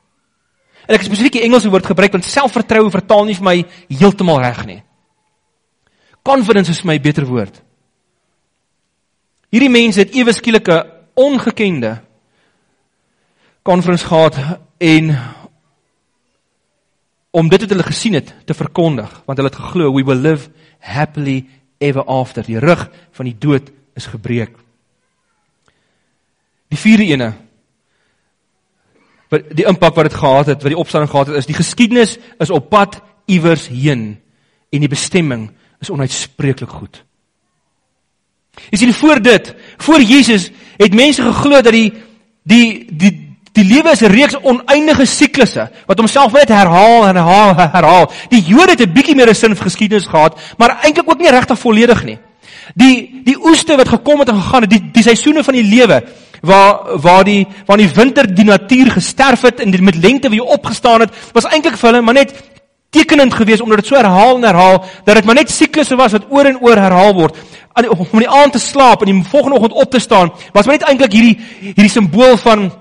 En 0.88 0.96
ek 0.96 1.04
spesifiek 1.06 1.38
die 1.38 1.44
Engelse 1.46 1.70
woord 1.70 1.86
gebruik 1.86 2.12
want 2.12 2.26
selfvertroue 2.26 2.90
vertaal 2.92 3.28
nie 3.28 3.36
vir 3.38 3.46
my 3.46 3.58
heeltemal 3.90 4.42
reg 4.42 4.66
nie. 4.66 4.82
Confidence 6.26 6.72
is 6.72 6.82
vir 6.82 6.88
my 6.88 6.96
'n 6.96 7.02
beter 7.02 7.26
woord. 7.26 7.62
Hierdie 9.52 9.70
mense 9.70 10.00
het 10.00 10.16
ewe 10.16 10.34
skielike 10.34 10.86
ongekende 11.16 12.02
conference 13.62 14.06
gehad 14.06 14.38
en 14.78 15.12
om 17.32 17.50
dit 17.50 17.62
wat 17.62 17.70
hulle 17.70 17.88
gesien 17.88 18.18
het 18.18 18.34
te 18.46 18.54
verkondig 18.54 19.12
want 19.26 19.38
hulle 19.38 19.50
het 19.50 19.62
geglo 19.62 19.94
we 19.94 20.04
will 20.04 20.22
live 20.22 20.50
happily 20.80 21.46
ever 21.82 22.04
after. 22.06 22.44
Die 22.46 22.60
rug 22.60 22.90
van 23.12 23.26
die 23.26 23.38
dood 23.38 23.72
is 23.98 24.06
gebreek. 24.06 24.54
Die 26.72 26.80
vierde 26.80 27.08
ene 27.10 27.32
wat 29.32 29.48
die 29.56 29.66
impak 29.68 29.96
wat 29.96 30.10
dit 30.10 30.20
gehad 30.20 30.50
het 30.52 30.64
wat 30.64 30.74
die 30.74 30.80
opstanding 30.80 31.12
gehad 31.12 31.32
het 31.32 31.40
is 31.40 31.48
die 31.48 31.56
geskiedenis 31.56 32.18
is 32.44 32.52
op 32.52 32.70
pad 32.70 33.00
iewers 33.32 33.70
heen 33.72 34.20
en 34.72 34.84
die 34.84 34.92
bestemming 34.92 35.50
is 35.80 35.90
onuitspreeklik 35.90 36.70
goed. 36.70 37.02
Jy 38.70 38.82
sien 38.82 38.94
voor 38.94 39.22
dit 39.24 39.54
voor 39.80 40.04
Jesus 40.04 40.50
het 40.78 40.96
mense 40.96 41.24
geglo 41.24 41.62
dat 41.64 41.74
die 41.76 41.94
die 42.44 42.86
die 42.92 43.14
Die 43.62 43.70
lewe 43.70 43.92
is 43.94 44.02
'n 44.02 44.10
reeks 44.10 44.36
oneindige 44.42 45.06
siklusse 45.06 45.70
wat 45.86 46.00
homself 46.00 46.34
net 46.34 46.50
herhaal 46.50 47.08
en 47.08 47.16
herhaal 47.16 47.50
en 47.58 47.70
herhaal. 47.72 48.12
Die 48.30 48.42
Jode 48.42 48.72
het 48.72 48.82
'n 48.82 48.94
bietjie 48.94 49.16
meer 49.16 49.30
'n 49.30 49.36
sin 49.36 49.56
vir 49.56 49.66
geskiedenis 49.70 50.08
gehad, 50.08 50.40
maar 50.58 50.78
eintlik 50.82 51.10
ook 51.10 51.20
nie 51.20 51.30
regtig 51.30 51.60
volledig 51.60 52.04
nie. 52.04 52.18
Die 52.76 53.22
die 53.24 53.38
oeste 53.38 53.76
wat 53.76 53.88
gekom 53.88 54.20
het 54.20 54.30
en 54.30 54.42
gegaan 54.42 54.62
het, 54.62 54.70
die 54.70 54.92
die 54.92 55.04
seisoene 55.04 55.44
van 55.44 55.54
die 55.54 55.64
lewe 55.64 56.04
waar 56.42 57.00
waar 57.02 57.24
die 57.24 57.48
waar 57.66 57.78
die 57.78 57.90
winter 57.90 58.36
die 58.36 58.46
natuur 58.46 58.92
gesterf 58.92 59.42
het 59.42 59.60
en 59.60 59.72
die, 59.72 59.82
met 59.82 59.96
lente 59.96 60.30
weer 60.30 60.44
opgestaan 60.44 61.00
het, 61.00 61.14
was 61.34 61.46
eintlik 61.46 61.78
vir 61.78 61.90
hulle 61.90 62.02
maar 62.02 62.14
net 62.14 62.34
tekenend 62.90 63.34
geweest 63.34 63.62
omdat 63.62 63.78
dit 63.78 63.88
so 63.88 63.96
herhaal 63.96 64.36
en 64.36 64.44
herhaal 64.44 64.86
dat 65.06 65.16
dit 65.16 65.26
maar 65.26 65.36
net 65.36 65.50
siklusse 65.50 65.96
was 65.96 66.12
wat 66.12 66.26
oor 66.30 66.46
en 66.46 66.60
oor 66.60 66.78
herhaal 66.78 67.14
word. 67.14 67.36
Om 68.12 68.20
die 68.20 68.30
aand 68.30 68.52
te 68.52 68.60
slaap 68.60 69.02
en 69.02 69.14
die 69.14 69.24
volgende 69.30 69.58
oggend 69.58 69.74
op 69.74 69.92
te 69.92 70.00
staan, 70.00 70.32
was 70.52 70.66
maar 70.66 70.78
net 70.78 70.88
eintlik 70.88 71.12
hierdie 71.12 71.40
hierdie 71.62 71.90
simbool 71.90 72.38
van 72.38 72.72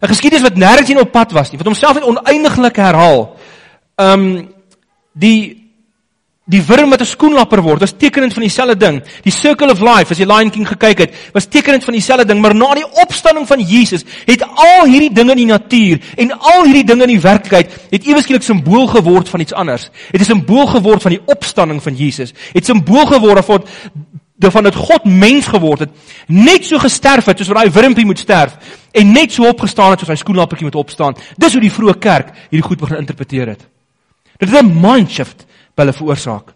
'n 0.00 0.08
geskiedenis 0.08 0.42
wat 0.42 0.56
nêrens 0.56 0.88
heen 0.88 1.00
op 1.00 1.12
pad 1.12 1.32
was 1.32 1.50
nie, 1.50 1.58
wat 1.58 1.66
homself 1.66 1.94
net 1.94 2.04
oneindiglik 2.04 2.76
herhaal. 2.76 3.36
Um 3.96 4.54
die 5.12 5.58
die 6.48 6.62
wurm 6.64 6.90
wat 6.90 7.00
'n 7.00 7.04
skoenlapper 7.04 7.62
word, 7.62 7.80
was 7.80 7.92
tekenend 7.92 8.32
van 8.32 8.42
dieselfde 8.42 8.76
ding. 8.76 9.02
Die 9.22 9.32
circle 9.32 9.70
of 9.70 9.80
life 9.80 10.10
as 10.10 10.18
jy 10.18 10.24
Lion 10.24 10.50
King 10.50 10.66
gekyk 10.68 10.98
het, 10.98 11.14
was 11.32 11.46
tekenend 11.46 11.84
van 11.84 11.92
dieselfde 11.92 12.24
ding, 12.24 12.40
maar 12.40 12.54
na 12.54 12.74
die 12.74 12.86
opstanding 13.02 13.46
van 13.46 13.60
Jesus 13.60 14.04
het 14.24 14.42
al 14.42 14.86
hierdie 14.86 15.12
dinge 15.12 15.30
in 15.30 15.36
die 15.36 15.46
natuur 15.46 16.00
en 16.16 16.32
al 16.38 16.64
hierdie 16.64 16.84
dinge 16.84 17.02
in 17.02 17.08
die 17.08 17.20
werklikheid 17.20 17.70
het 17.90 18.06
eweskielik 18.06 18.42
simbool 18.42 18.86
geword 18.86 19.28
van 19.28 19.40
iets 19.40 19.52
anders. 19.52 19.90
Het 20.10 20.20
'n 20.20 20.24
simbool 20.24 20.66
geword 20.66 21.02
van 21.02 21.10
die 21.10 21.22
opstanding 21.26 21.82
van 21.82 21.94
Jesus. 21.94 22.32
Het 22.52 22.64
simbool 22.64 23.06
geword 23.06 23.44
van 23.44 23.64
daarvan 24.38 24.68
dat 24.68 24.74
God 24.74 25.04
mens 25.04 25.46
geword 25.50 25.78
het, 25.78 25.94
net 26.26 26.64
so 26.64 26.78
gesterf 26.78 27.26
het 27.26 27.38
soos 27.38 27.50
wat 27.50 27.64
daai 27.64 27.74
wurmpie 27.74 28.06
moet 28.06 28.18
sterf 28.18 28.54
en 28.94 29.12
net 29.12 29.32
so 29.34 29.48
opgestaan 29.48 29.90
het 29.90 30.04
soos 30.04 30.12
hy 30.14 30.18
skoenlappertjie 30.20 30.68
moet 30.68 30.78
opstaan. 30.78 31.18
Dis 31.36 31.56
hoe 31.56 31.62
die 31.62 31.72
vroeë 31.74 31.98
kerk 31.98 32.30
hierdie 32.48 32.66
goed 32.66 32.80
begin 32.80 33.02
interpreteer 33.02 33.54
het. 33.54 33.66
Dit 34.38 34.50
het 34.50 34.62
'n 34.62 34.80
mind 34.80 35.10
shift 35.10 35.46
by 35.74 35.82
hulle 35.82 35.92
veroorsaak. 35.92 36.54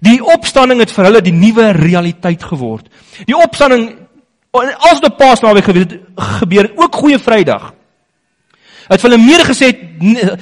Die 0.00 0.24
opstanding 0.24 0.80
het 0.80 0.92
vir 0.92 1.04
hulle 1.04 1.20
die 1.20 1.32
nuwe 1.32 1.70
realiteit 1.76 2.42
geword. 2.42 2.88
Die 3.26 3.36
opstanding 3.36 3.96
as 4.90 5.00
dit 5.00 5.16
pas 5.16 5.40
naweek 5.40 5.64
gebeur 5.64 6.62
het, 6.62 6.76
ook 6.76 6.94
goeie 6.94 7.18
Vrydag. 7.18 7.74
Het 8.88 9.02
hulle 9.02 9.18
meer 9.18 9.44
gesê 9.46 9.70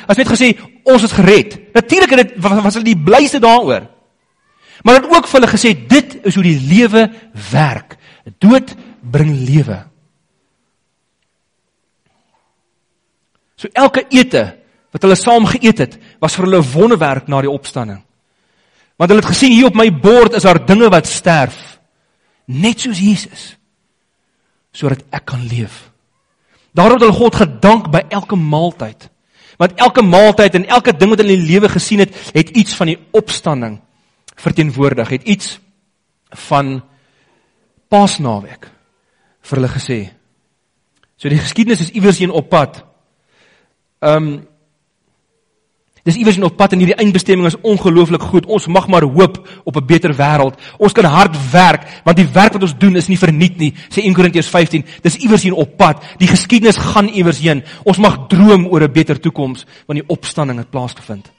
as 0.07 0.17
net 0.17 0.29
gesê 0.29 0.55
ons 0.85 1.03
is 1.03 1.13
gered. 1.13 1.59
Natuurlik 1.75 2.11
het 2.11 2.29
dit 2.29 2.43
was 2.43 2.75
hulle 2.75 2.85
die 2.85 2.97
blyste 2.97 3.39
daaroor. 3.39 3.98
Maar 4.83 5.01
het 5.01 5.11
ook 5.11 5.27
vir 5.27 5.41
hulle 5.41 5.53
gesê 5.53 5.73
dit 5.89 6.19
is 6.29 6.35
hoe 6.35 6.45
die 6.45 6.61
lewe 6.61 7.09
werk. 7.51 7.97
Dood 8.39 8.75
bring 9.01 9.33
lewe. 9.47 9.81
So 13.59 13.71
elke 13.73 14.05
ete 14.15 14.55
wat 14.95 15.05
hulle 15.05 15.19
saam 15.19 15.45
geëet 15.49 15.79
het, 15.83 15.99
was 16.23 16.35
vir 16.35 16.47
hulle 16.47 16.63
'n 16.63 16.73
wonderwerk 16.73 17.29
na 17.29 17.41
die 17.41 17.51
opstanding. 17.51 18.03
Want 18.97 19.11
hulle 19.11 19.23
het 19.23 19.35
gesien 19.35 19.53
hier 19.53 19.67
op 19.67 19.75
my 19.75 19.91
bord 19.93 20.33
is 20.35 20.43
daar 20.43 20.65
dinge 20.67 20.89
wat 20.89 21.07
sterf, 21.07 21.79
net 22.47 22.81
soos 22.81 22.99
Jesus, 22.99 23.57
sodat 24.73 25.05
ek 25.11 25.25
kan 25.25 25.47
leef. 25.47 25.91
Daarom 26.73 26.93
het 26.93 27.03
hulle 27.03 27.13
God 27.13 27.35
gedank 27.35 27.91
by 27.91 28.03
elke 28.09 28.37
maaltyd. 28.37 29.11
Want 29.59 29.75
elke 29.75 30.03
maaltyd 30.03 30.55
en 30.55 30.67
elke 30.67 30.97
ding 30.97 31.11
wat 31.11 31.19
hulle 31.19 31.33
in 31.33 31.45
die 31.45 31.53
lewe 31.53 31.69
gesien 31.69 31.99
het, 31.99 32.15
het 32.33 32.49
iets 32.49 32.75
van 32.75 32.87
die 32.87 32.99
opstanding 33.11 33.81
verteenwoordig, 34.39 35.09
het 35.09 35.27
iets 35.29 35.59
van 36.49 36.79
Paasnaweek 37.89 38.69
vir 39.49 39.59
hulle 39.59 39.73
gesê. 39.73 39.99
So 41.17 41.31
die 41.33 41.41
geskiedenis 41.41 41.87
is 41.87 41.95
iewers 41.97 42.21
heen 42.23 42.35
op 42.35 42.51
pad. 42.53 42.85
Ehm 44.05 44.29
um, 44.29 44.47
Dis 46.09 46.17
iewers 46.17 46.39
op 46.41 46.55
pad 46.57 46.73
en 46.73 46.81
hierdie 46.81 46.97
eindbestemming 46.97 47.51
is 47.51 47.59
ongelooflik 47.61 48.23
goed. 48.31 48.47
Ons 48.49 48.67
mag 48.73 48.87
maar 48.89 49.05
hoop 49.05 49.35
op 49.65 49.77
'n 49.77 49.87
beter 49.87 50.15
wêreld. 50.17 50.57
Ons 50.79 50.93
kan 50.93 51.05
hard 51.05 51.37
werk 51.53 51.85
want 52.05 52.17
die 52.17 52.29
werk 52.33 52.53
wat 52.53 52.63
ons 52.63 52.79
doen 52.79 52.97
is 52.97 53.09
nie 53.09 53.19
verniet 53.19 53.59
nie, 53.59 53.75
sê 53.91 54.01
1 54.03 54.15
Korintiërs 54.15 54.49
15. 54.49 54.85
Dis 55.03 55.17
iewers 55.17 55.43
hier 55.43 55.55
op 55.55 55.77
pad. 55.77 56.03
Die 56.19 56.29
geskiedenis 56.29 56.77
gaan 56.77 57.09
iewers 57.09 57.39
heen. 57.39 57.63
Ons 57.85 57.99
mag 57.99 58.27
droom 58.29 58.67
oor 58.67 58.83
'n 58.83 58.93
beter 58.93 59.21
toekoms 59.21 59.67
want 59.87 60.01
die 60.01 60.09
opstanding 60.09 60.59
het 60.59 60.71
plaasgevind. 60.71 61.31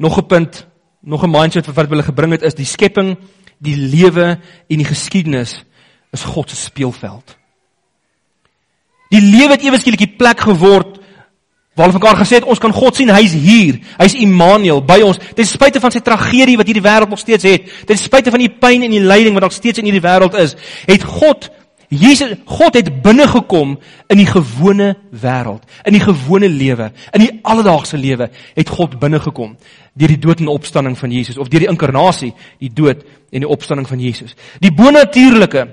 Nog 0.00 0.16
'n 0.16 0.26
punt, 0.26 0.66
nog 1.04 1.24
'n 1.24 1.30
mindset 1.30 1.66
wat 1.66 1.88
hulle 1.88 2.02
gebring 2.02 2.32
het 2.32 2.42
is 2.42 2.54
die 2.54 2.64
skepping, 2.64 3.18
die 3.58 3.76
lewe 3.76 4.40
en 4.68 4.78
die 4.80 4.88
geskiedenis 4.88 5.64
is 6.10 6.24
God 6.24 6.50
se 6.50 6.56
speelveld. 6.56 7.36
Die 9.10 9.20
lewe 9.20 9.56
het 9.56 9.62
ewe 9.62 9.78
skielik 9.78 9.98
die 10.04 10.16
plek 10.16 10.40
geword 10.40 11.00
waar 11.74 11.86
hulle 11.86 11.98
mekaar 11.98 12.18
gesê 12.20 12.40
het 12.40 12.44
ons 12.44 12.58
kan 12.58 12.72
God 12.72 12.96
sien, 12.96 13.08
hy's 13.08 13.32
hier. 13.32 13.78
Hy's 13.98 14.14
Immanuel 14.14 14.82
by 14.84 15.00
ons. 15.06 15.18
Ten 15.34 15.46
spyte 15.46 15.80
van 15.80 15.92
sy 15.94 16.02
tragedie 16.04 16.56
wat 16.60 16.68
hierdie 16.68 16.84
wêreld 16.84 17.08
nog 17.08 17.18
steeds 17.22 17.46
het, 17.46 17.70
ten 17.86 17.96
spyte 17.96 18.30
van 18.30 18.42
die 18.42 18.50
pyn 18.50 18.82
en 18.82 18.90
die 18.90 19.00
lyding 19.00 19.36
wat 19.38 19.46
nog 19.46 19.54
steeds 19.54 19.78
in 19.78 19.88
hierdie 19.88 20.04
wêreld 20.04 20.34
is, 20.34 20.56
het 20.86 21.06
God 21.06 21.48
Jesus 21.90 22.36
God 22.46 22.76
het 22.78 23.02
binne 23.02 23.26
gekom 23.26 23.74
in 24.06 24.20
die 24.20 24.28
gewone 24.28 24.92
wêreld, 25.10 25.64
in 25.84 25.96
die 25.96 26.02
gewone 26.02 26.48
lewe, 26.48 26.92
in 27.10 27.24
die 27.24 27.32
alledaagse 27.42 27.98
lewe 27.98 28.30
het 28.54 28.70
God 28.70 28.98
binne 29.00 29.18
gekom 29.20 29.56
deur 29.98 30.12
die 30.14 30.20
dood 30.22 30.40
en 30.40 30.52
opstanding 30.52 30.94
van 30.98 31.10
Jesus 31.10 31.38
of 31.38 31.50
deur 31.50 31.64
die 31.64 31.70
inkarnasie, 31.70 32.30
die 32.62 32.70
dood 32.70 33.02
en 33.34 33.42
die 33.42 33.50
opstanding 33.50 33.88
van 33.88 34.00
Jesus. 34.00 34.36
Die 34.62 34.70
bonatuurlike 34.72 35.66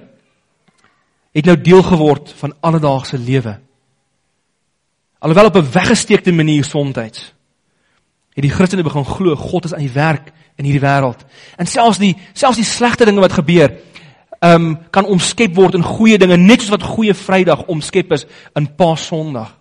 het 1.38 1.46
nou 1.46 1.58
deel 1.62 1.84
geword 1.86 2.34
van 2.40 2.56
alledaagse 2.66 3.18
lewe. 3.22 3.60
Alhoewel 5.22 5.46
op 5.46 5.56
'n 5.56 5.72
weggesteekte 5.72 6.32
manier 6.32 6.64
soms 6.64 6.96
het 6.96 7.34
die 8.38 8.54
Christene 8.54 8.84
begin 8.84 9.06
glo 9.06 9.36
God 9.36 9.66
is 9.66 9.74
aan 9.74 9.86
die 9.86 9.94
werk 9.94 10.32
in 10.58 10.66
hierdie 10.66 10.84
wêreld. 10.84 11.26
En 11.58 11.66
selfs 11.66 11.98
die 11.98 12.14
selfs 12.34 12.60
die 12.60 12.66
slegte 12.66 13.06
dinge 13.06 13.24
wat 13.24 13.34
gebeur, 13.34 13.74
ehm 14.40 14.66
um, 14.66 14.78
kan 14.90 15.06
omskep 15.06 15.56
word 15.56 15.74
in 15.74 15.84
goeie 15.84 16.18
dinge, 16.18 16.38
net 16.38 16.62
soos 16.62 16.76
wat 16.76 16.84
goeie 16.84 17.14
Vrydag 17.14 17.66
omskep 17.68 18.12
is 18.12 18.26
in 18.56 18.68
Paasondag. 18.76 19.56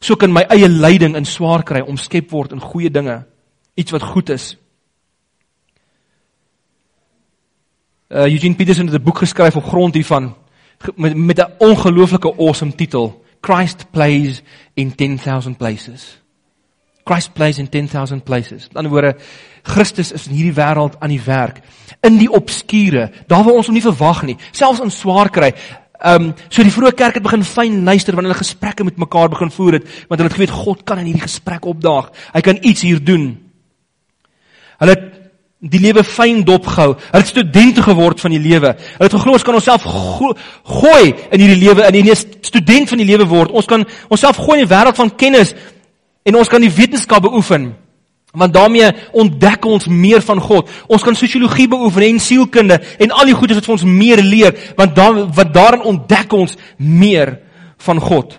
So 0.00 0.16
kan 0.16 0.32
my 0.32 0.46
eie 0.48 0.68
lyding 0.68 1.16
in 1.16 1.24
swaar 1.24 1.62
kry 1.62 1.82
omskep 1.84 2.30
word 2.32 2.52
in 2.52 2.60
goeie 2.60 2.90
dinge, 2.90 3.24
iets 3.76 3.92
wat 3.92 4.02
goed 4.02 4.30
is. 4.30 4.56
Uh 8.08 8.26
Eugene 8.26 8.56
Peterson 8.56 8.86
het 8.86 9.00
'n 9.00 9.04
boek 9.04 9.18
geskryf 9.18 9.56
op 9.56 9.64
grond 9.64 9.94
hiervan 9.94 10.34
met 10.96 11.16
met 11.16 11.38
'n 11.38 11.52
ongelooflike 11.58 12.34
awesome 12.36 12.74
titel. 12.74 13.24
Christ 13.40 13.90
plays 13.90 14.42
in 14.74 14.94
10,000 14.94 15.56
places. 15.56 16.20
Christ 17.04 17.32
plays 17.32 17.58
in 17.58 17.68
10,000 17.68 18.24
places. 18.24 18.68
Aan 18.72 18.82
die 18.82 18.92
woorde 18.92 19.16
Christus 19.62 20.12
is 20.12 20.26
in 20.26 20.34
hierdie 20.34 20.56
wêreld 20.56 20.96
aan 21.00 21.12
die 21.12 21.24
werk 21.24 21.62
in 22.06 22.16
die 22.20 22.30
obskure, 22.32 23.10
daar 23.28 23.44
waar 23.44 23.60
ons 23.60 23.68
hom 23.68 23.76
nie 23.76 23.84
verwag 23.84 24.24
nie, 24.28 24.36
selfs 24.56 24.80
in 24.84 24.92
swaar 24.94 25.30
kry. 25.32 25.52
Ehm 26.00 26.30
um, 26.30 26.32
so 26.48 26.64
die 26.64 26.72
vroeë 26.72 26.94
kerk 26.96 27.18
het 27.18 27.24
begin 27.26 27.44
fyn 27.44 27.82
luister 27.84 28.16
wanneer 28.16 28.32
hulle 28.32 28.40
gesprekke 28.40 28.86
met 28.88 28.96
mekaar 29.00 29.28
begin 29.28 29.50
voer 29.52 29.76
het, 29.76 29.88
want 30.08 30.20
hulle 30.20 30.30
het 30.30 30.38
geweet 30.38 30.54
God 30.62 30.84
kan 30.88 31.02
in 31.02 31.10
hierdie 31.10 31.26
gesprek 31.26 31.66
opdaag. 31.68 32.08
Hy 32.32 32.40
kan 32.46 32.60
iets 32.62 32.86
hier 32.86 33.02
doen. 33.04 33.34
Hulle 34.80 34.94
het 34.96 35.08
die 35.60 35.82
lewe 35.82 36.00
fyn 36.08 36.40
dopgehou. 36.48 36.94
Hulle 36.94 37.20
het 37.20 37.28
studente 37.28 37.84
geword 37.84 38.22
van 38.24 38.32
die 38.32 38.40
lewe. 38.40 38.72
Hulle 38.72 39.10
het 39.10 39.16
geglo 39.18 39.36
ons 39.36 39.44
kan 39.44 39.58
onsself 39.58 39.84
go 39.84 40.32
gooi 40.80 41.12
in 41.12 41.44
hierdie 41.44 41.60
lewe 41.66 41.84
in 41.84 42.08
'n 42.08 42.16
student 42.40 42.88
van 42.88 42.98
die 42.98 43.06
lewe 43.06 43.28
word. 43.28 43.50
Ons 43.50 43.66
kan 43.66 43.84
onsself 44.08 44.36
gooi 44.36 44.60
in 44.60 44.66
die 44.66 44.74
wêreld 44.74 44.96
van 44.96 45.16
kennis 45.16 45.54
en 46.24 46.36
ons 46.36 46.48
kan 46.48 46.60
die 46.60 46.72
wetenskap 46.72 47.22
beoefen. 47.22 47.74
Want 48.32 48.54
daarmee 48.54 48.92
ontdek 49.12 49.64
ons 49.64 49.86
meer 49.86 50.22
van 50.22 50.40
God. 50.40 50.68
Ons 50.86 51.02
kan 51.02 51.16
sosiologie 51.18 51.68
beoefen 51.68 52.02
en 52.02 52.20
sielkunde 52.20 52.80
en 52.98 53.10
al 53.10 53.32
die 53.32 53.34
goedes 53.34 53.58
wat 53.58 53.66
vir 53.66 53.74
ons 53.74 53.88
meer 53.88 54.22
leer, 54.22 54.54
want 54.76 54.94
dan 54.94 55.24
wat 55.34 55.54
daarin 55.54 55.82
ontdek 55.82 56.32
ons 56.32 56.54
meer 56.76 57.38
van 57.82 57.98
God. 58.00 58.38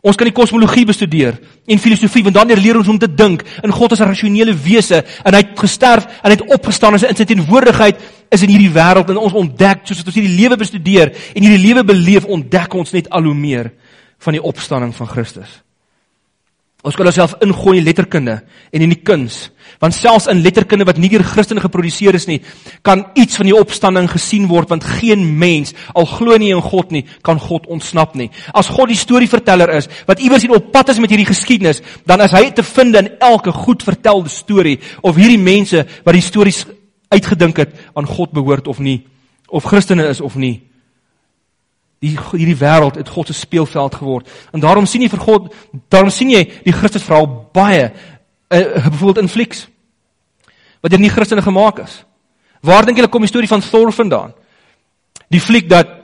Ons 0.00 0.16
kan 0.16 0.24
die 0.24 0.36
kosmologie 0.36 0.86
bestudeer 0.88 1.36
en 1.68 1.80
filosofie 1.80 2.22
want 2.24 2.36
dan 2.38 2.52
leer 2.56 2.78
ons 2.80 2.88
om 2.88 2.98
te 2.98 3.08
dink 3.08 3.42
in 3.60 3.72
God 3.72 3.92
as 3.92 4.00
'n 4.00 4.08
rasionele 4.08 4.54
wese 4.56 5.04
en 5.24 5.34
hy 5.34 5.40
het 5.44 5.58
gesterf 5.58 6.06
en 6.22 6.30
hy 6.30 6.36
het 6.38 6.52
opgestaan 6.56 6.94
en 6.94 7.16
sy 7.16 7.24
teenwoordigheid 7.24 7.96
is 8.30 8.42
in 8.42 8.48
hierdie 8.48 8.72
wêreld 8.72 9.10
en 9.10 9.18
ons 9.18 9.32
ontdek 9.32 9.80
soos 9.84 10.04
ons 10.04 10.14
hierdie 10.14 10.40
lewe 10.40 10.56
bestudeer 10.56 11.12
en 11.34 11.42
hierdie 11.42 11.66
lewe 11.66 11.84
beleef 11.84 12.24
ontdek 12.24 12.74
ons 12.74 12.92
net 12.92 13.10
al 13.10 13.24
hoe 13.24 13.34
meer 13.34 13.72
van 14.18 14.32
die 14.32 14.42
opstanding 14.42 14.94
van 14.94 15.06
Christus. 15.06 15.62
Ons 16.80 16.96
kan 16.96 17.04
onsself 17.04 17.34
ingooi 17.44 17.76
in 17.76 17.84
letterkunde 17.84 18.38
en 18.72 18.82
in 18.86 18.92
die 18.94 19.02
kuns, 19.04 19.50
want 19.82 19.92
selfs 19.92 20.30
in 20.32 20.38
letterkunde 20.40 20.86
wat 20.88 20.96
nie 21.00 21.10
deur 21.12 21.24
Christene 21.28 21.60
geproduseer 21.60 22.16
is 22.16 22.24
nie, 22.28 22.38
kan 22.86 23.02
iets 23.20 23.36
van 23.36 23.50
die 23.50 23.56
opstanding 23.56 24.08
gesien 24.08 24.46
word 24.48 24.72
want 24.72 24.86
geen 25.00 25.26
mens 25.42 25.74
al 25.92 26.08
glo 26.08 26.38
nie 26.40 26.48
in 26.54 26.62
God 26.64 26.94
nie, 26.94 27.04
kan 27.26 27.40
God 27.40 27.68
ontsnap 27.68 28.16
nie. 28.16 28.30
As 28.56 28.72
God 28.72 28.88
die 28.88 28.96
storieverteller 28.96 29.74
is 29.76 29.90
wat 30.08 30.24
iewers 30.24 30.46
hier 30.46 30.56
op 30.56 30.72
pad 30.72 30.94
is 30.94 31.02
met 31.04 31.12
hierdie 31.12 31.28
geskiedenis, 31.28 31.82
dan 32.08 32.24
is 32.24 32.32
hy 32.32 32.46
te 32.56 32.64
vind 32.64 32.96
in 32.96 33.12
elke 33.20 33.52
goed 33.52 33.84
vertelde 33.84 34.32
storie 34.32 34.78
of 35.04 35.20
hierdie 35.20 35.40
mense 35.40 35.84
wat 36.06 36.16
die 36.16 36.24
stories 36.24 36.64
uitgedink 37.12 37.60
het 37.60 37.76
aan 37.92 38.08
God 38.08 38.32
behoort 38.32 38.72
of 38.72 38.80
nie, 38.80 39.02
of 39.52 39.68
Christene 39.68 40.08
is 40.08 40.24
of 40.24 40.40
nie. 40.40 40.69
Die 42.00 42.14
hierdie 42.16 42.56
wêreld 42.56 42.96
het 42.96 43.08
God 43.12 43.28
se 43.28 43.36
speelveld 43.36 43.94
geword. 44.00 44.28
En 44.52 44.60
daarom 44.60 44.86
sien 44.88 45.02
jy 45.04 45.10
vir 45.12 45.20
God, 45.20 45.50
daarom 45.92 46.10
sien 46.10 46.30
jy 46.32 46.46
die 46.64 46.72
Christus 46.72 47.04
verhaal 47.04 47.28
baie 47.52 47.90
uh, 47.90 48.88
byvoorbeeld 48.88 49.24
in 49.24 49.28
flieks. 49.28 49.66
Wat 50.80 50.92
deur 50.92 51.02
nie 51.02 51.12
Christene 51.12 51.44
gemaak 51.44 51.82
is. 51.84 52.00
Waar 52.64 52.88
dink 52.88 52.96
julle 52.96 53.12
kom 53.12 53.24
die 53.24 53.30
storie 53.30 53.48
van 53.48 53.64
Thor 53.64 53.92
vandaan? 53.92 54.32
Die 55.28 55.40
fliek 55.40 55.68
dat 55.68 55.96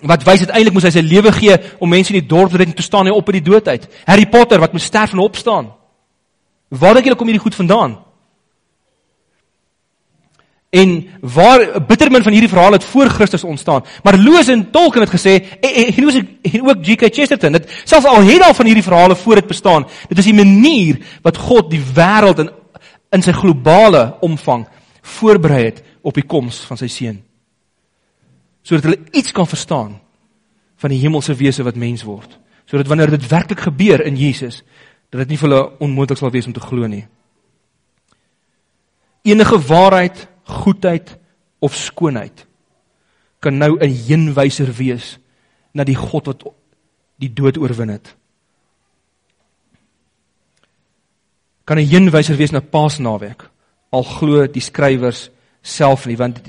wat 0.00 0.24
wys 0.24 0.46
uiteindelik 0.46 0.74
moes 0.74 0.86
hy 0.88 0.92
sy 0.94 1.02
lewe 1.04 1.32
gee 1.36 1.56
om 1.78 1.90
mense 1.92 2.14
in 2.14 2.22
die 2.22 2.28
dorp 2.28 2.52
te 2.52 2.60
red 2.60 2.70
en 2.72 2.76
toe 2.78 2.84
staan 2.86 3.08
hy 3.08 3.12
op 3.12 3.26
uit 3.28 3.36
die 3.36 3.48
dood 3.50 3.68
uit. 3.68 3.84
Harry 4.08 4.26
Potter 4.32 4.62
wat 4.62 4.72
moes 4.72 4.86
sterf 4.88 5.12
en 5.12 5.20
opstaan. 5.20 5.68
Waar 6.72 6.96
dink 6.96 7.10
julle 7.10 7.18
kom 7.20 7.28
hierdie 7.28 7.42
goed 7.42 7.58
vandaan? 7.58 7.98
En 10.70 11.08
waar 11.20 11.86
bittermin 11.86 12.22
van 12.22 12.32
hierdie 12.32 12.48
verhaal 12.48 12.72
het 12.72 12.84
voor 12.84 13.08
Christus 13.08 13.44
ontstaan. 13.44 13.84
Maar 14.02 14.16
Lewis 14.16 14.48
en 14.48 14.70
Tolkien 14.70 15.02
het 15.02 15.10
gesê 15.10 15.32
en 15.60 15.74
en, 15.74 16.08
en, 16.08 16.38
en 16.42 16.68
ook 16.68 16.84
G.K. 16.86 17.14
Chesterton 17.14 17.52
het 17.52 17.82
selfs 17.84 18.06
al 18.06 18.22
het 18.22 18.42
al 18.42 18.54
van 18.54 18.66
hierdie 18.66 18.86
verhale 18.86 19.16
voor 19.16 19.34
dit 19.34 19.46
bestaan. 19.46 19.86
Dit 20.08 20.18
is 20.18 20.24
die 20.24 20.34
manier 20.34 20.98
wat 21.22 21.36
God 21.36 21.70
die 21.70 21.82
wêreld 21.94 22.38
in 22.38 22.50
in 23.10 23.22
sy 23.26 23.32
globale 23.34 24.04
omvang 24.22 24.68
voorberei 25.02 25.64
het 25.64 25.82
op 26.06 26.14
die 26.14 26.26
koms 26.26 26.60
van 26.68 26.78
sy 26.78 26.86
seun. 26.86 27.18
Sodat 28.62 28.86
hulle 28.86 29.10
iets 29.10 29.32
kan 29.34 29.48
verstaan 29.50 29.96
van 30.80 30.92
die 30.94 31.00
hemelse 31.02 31.34
wese 31.34 31.64
wat 31.66 31.78
mens 31.80 32.04
word. 32.06 32.38
Sodat 32.70 32.86
wanneer 32.86 33.10
dit 33.10 33.26
werklik 33.28 33.66
gebeur 33.66 34.04
in 34.06 34.16
Jesus, 34.16 34.62
dat 35.10 35.24
dit 35.24 35.32
nie 35.32 35.40
vir 35.40 35.48
hulle 35.48 35.64
onmoontlik 35.82 36.20
sal 36.20 36.30
wees 36.30 36.46
om 36.46 36.54
te 36.54 36.62
glo 36.62 36.86
nie. 36.86 37.02
Enige 39.26 39.58
waarheid 39.58 40.28
goedheid 40.50 41.16
of 41.58 41.76
skoonheid 41.76 42.46
kan 43.40 43.58
nou 43.58 43.78
'n 43.78 43.94
heenwyser 44.06 44.72
wees 44.72 45.18
na 45.72 45.84
die 45.84 45.96
God 45.96 46.26
wat 46.26 46.44
die 47.16 47.32
dood 47.32 47.56
oorwin 47.56 47.88
het. 47.88 48.16
Kan 51.64 51.78
'n 51.78 51.86
heenwyser 51.86 52.36
wees 52.36 52.52
na 52.52 52.60
Paasnaweek 52.60 53.50
al 53.90 54.02
glo 54.02 54.46
die 54.46 54.62
skrywers 54.62 55.30
self 55.62 56.06
nie 56.06 56.16
want 56.16 56.40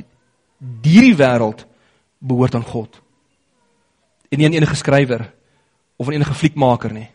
hierdie 0.82 1.16
wêreld 1.16 1.66
behoort 2.20 2.56
aan 2.56 2.66
God. 2.66 3.02
En 4.30 4.38
nie 4.38 4.48
aan 4.48 4.54
enige 4.54 4.76
skrywer 4.76 5.34
of 5.98 6.08
aan 6.08 6.14
enige 6.14 6.34
fliekmaker 6.34 6.94
nie. 6.94 7.10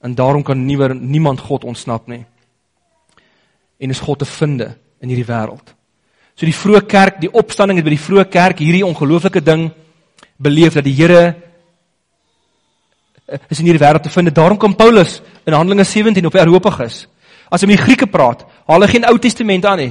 En 0.00 0.14
daarom 0.14 0.42
kan 0.42 0.66
niewer 0.66 0.94
niemand 0.94 1.40
God 1.40 1.64
ontsnap 1.64 2.06
nie. 2.06 2.24
En 3.78 3.90
is 3.90 4.00
God 4.00 4.18
te 4.18 4.24
vind 4.24 4.60
in 5.00 5.08
hierdie 5.08 5.26
wêreld. 5.26 5.77
So 6.38 6.46
die 6.46 6.54
vroeë 6.54 6.84
kerk, 6.86 7.16
die 7.18 7.32
opstanding 7.34 7.80
het 7.80 7.86
by 7.88 7.96
die 7.96 7.98
vroeë 7.98 8.28
kerk 8.30 8.60
hierdie 8.62 8.84
ongelooflike 8.86 9.40
ding 9.42 9.72
beleef 10.38 10.76
dat 10.78 10.86
die 10.86 10.94
Here 10.94 11.22
eh, 13.26 13.40
is 13.50 13.58
in 13.58 13.66
hierdie 13.66 13.82
wêreld 13.82 14.06
te 14.06 14.12
vind. 14.14 14.30
Daarom 14.36 14.58
kom 14.62 14.76
Paulus 14.78 15.16
in 15.42 15.56
Handelinge 15.56 15.84
17 15.84 16.26
op 16.30 16.36
Areopagus. 16.38 17.08
As 17.50 17.64
hy 17.64 17.66
met 17.66 17.80
die 17.80 17.82
Grieke 17.88 18.06
praat, 18.06 18.44
haal 18.70 18.86
hy 18.86 18.90
geen 18.92 19.08
Ou 19.10 19.16
Testament 19.18 19.66
aan 19.66 19.82
nie. 19.82 19.90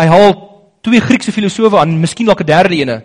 Hy 0.00 0.08
haal 0.10 0.34
twee 0.82 0.98
Griekse 1.04 1.30
filosowe 1.30 1.78
aan, 1.78 1.94
miskien 2.02 2.26
dalk 2.26 2.42
'n 2.42 2.50
derde 2.50 2.74
ene, 2.74 3.04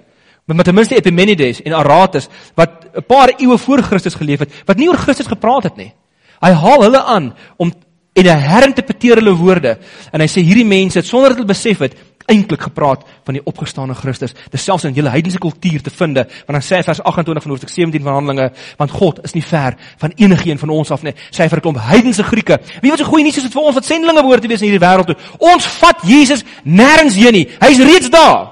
met 0.49 0.65
ten 0.65 0.75
minste 0.75 0.95
Epimenides 0.95 1.61
en 1.61 1.73
Aratus 1.73 2.29
wat 2.55 2.89
'n 2.97 3.05
paar 3.05 3.29
eeue 3.37 3.57
voor 3.57 3.81
Christus 3.83 4.15
geleef 4.15 4.39
het, 4.39 4.49
wat 4.65 4.77
nie 4.77 4.89
oor 4.89 4.97
Christus 4.97 5.27
gepraat 5.27 5.63
het 5.63 5.77
nie. 5.77 5.93
Hy 6.41 6.51
haal 6.51 6.81
hulle 6.81 7.03
aan 7.03 7.33
om 7.57 7.71
en 8.13 8.25
hy 8.25 8.37
herinterpreteer 8.37 9.21
hulle 9.21 9.35
woorde 9.35 9.77
en 10.11 10.19
hy 10.19 10.27
sê 10.27 10.43
hierdie 10.43 10.65
mense 10.67 10.99
het 10.99 11.07
sonder 11.07 11.29
dat 11.29 11.37
hulle 11.37 11.53
besef 11.53 11.79
het 11.79 11.95
eintlik 12.31 12.63
gepraat 12.67 13.03
van 13.27 13.37
die 13.37 13.43
opgestane 13.45 13.95
Christus. 13.97 14.33
Dis 14.53 14.63
selfs 14.63 14.87
in 14.87 14.95
julle 14.95 15.11
heidense 15.13 15.39
kultuur 15.41 15.83
te 15.83 15.93
vind, 15.93 16.21
want 16.21 16.57
dan 16.57 16.65
sê 16.65 16.79
hy 16.79 16.85
vers 16.87 17.01
28 17.03 17.43
van 17.43 17.53
Hoofstuk 17.53 17.73
17 17.73 18.05
van 18.05 18.17
Handelinge, 18.19 18.51
want 18.79 18.95
God 18.95 19.19
is 19.27 19.35
nie 19.35 19.43
ver 19.45 19.77
van 20.01 20.15
enigiemand 20.15 20.63
van 20.63 20.73
ons 20.77 20.93
af 20.95 21.03
nie. 21.03 21.13
Sê 21.29 21.43
hy 21.43 21.49
vir 21.49 21.59
'n 21.59 21.65
klomp 21.67 21.79
heidense 21.79 22.23
Grieke. 22.23 22.59
Wie 22.81 22.91
wat 22.91 22.99
so 22.99 23.05
goeie 23.05 23.23
nuus 23.23 23.37
is 23.37 23.43
dit 23.43 23.53
vir 23.53 23.61
ons 23.61 23.75
wat 23.75 23.85
sendlinge 23.85 24.21
behoort 24.21 24.41
te 24.41 24.47
wees 24.47 24.61
in 24.61 24.71
hierdie 24.71 24.85
wêreld 24.87 25.07
toe. 25.07 25.17
Ons 25.39 25.65
vat 25.65 26.01
Jesus 26.03 26.43
nêrens 26.63 27.15
heen 27.15 27.33
nie. 27.33 27.47
Hy's 27.59 27.79
reeds 27.79 28.09
daar. 28.09 28.51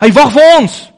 Hy 0.00 0.12
wag 0.12 0.32
vir 0.32 0.60
ons 0.60 0.92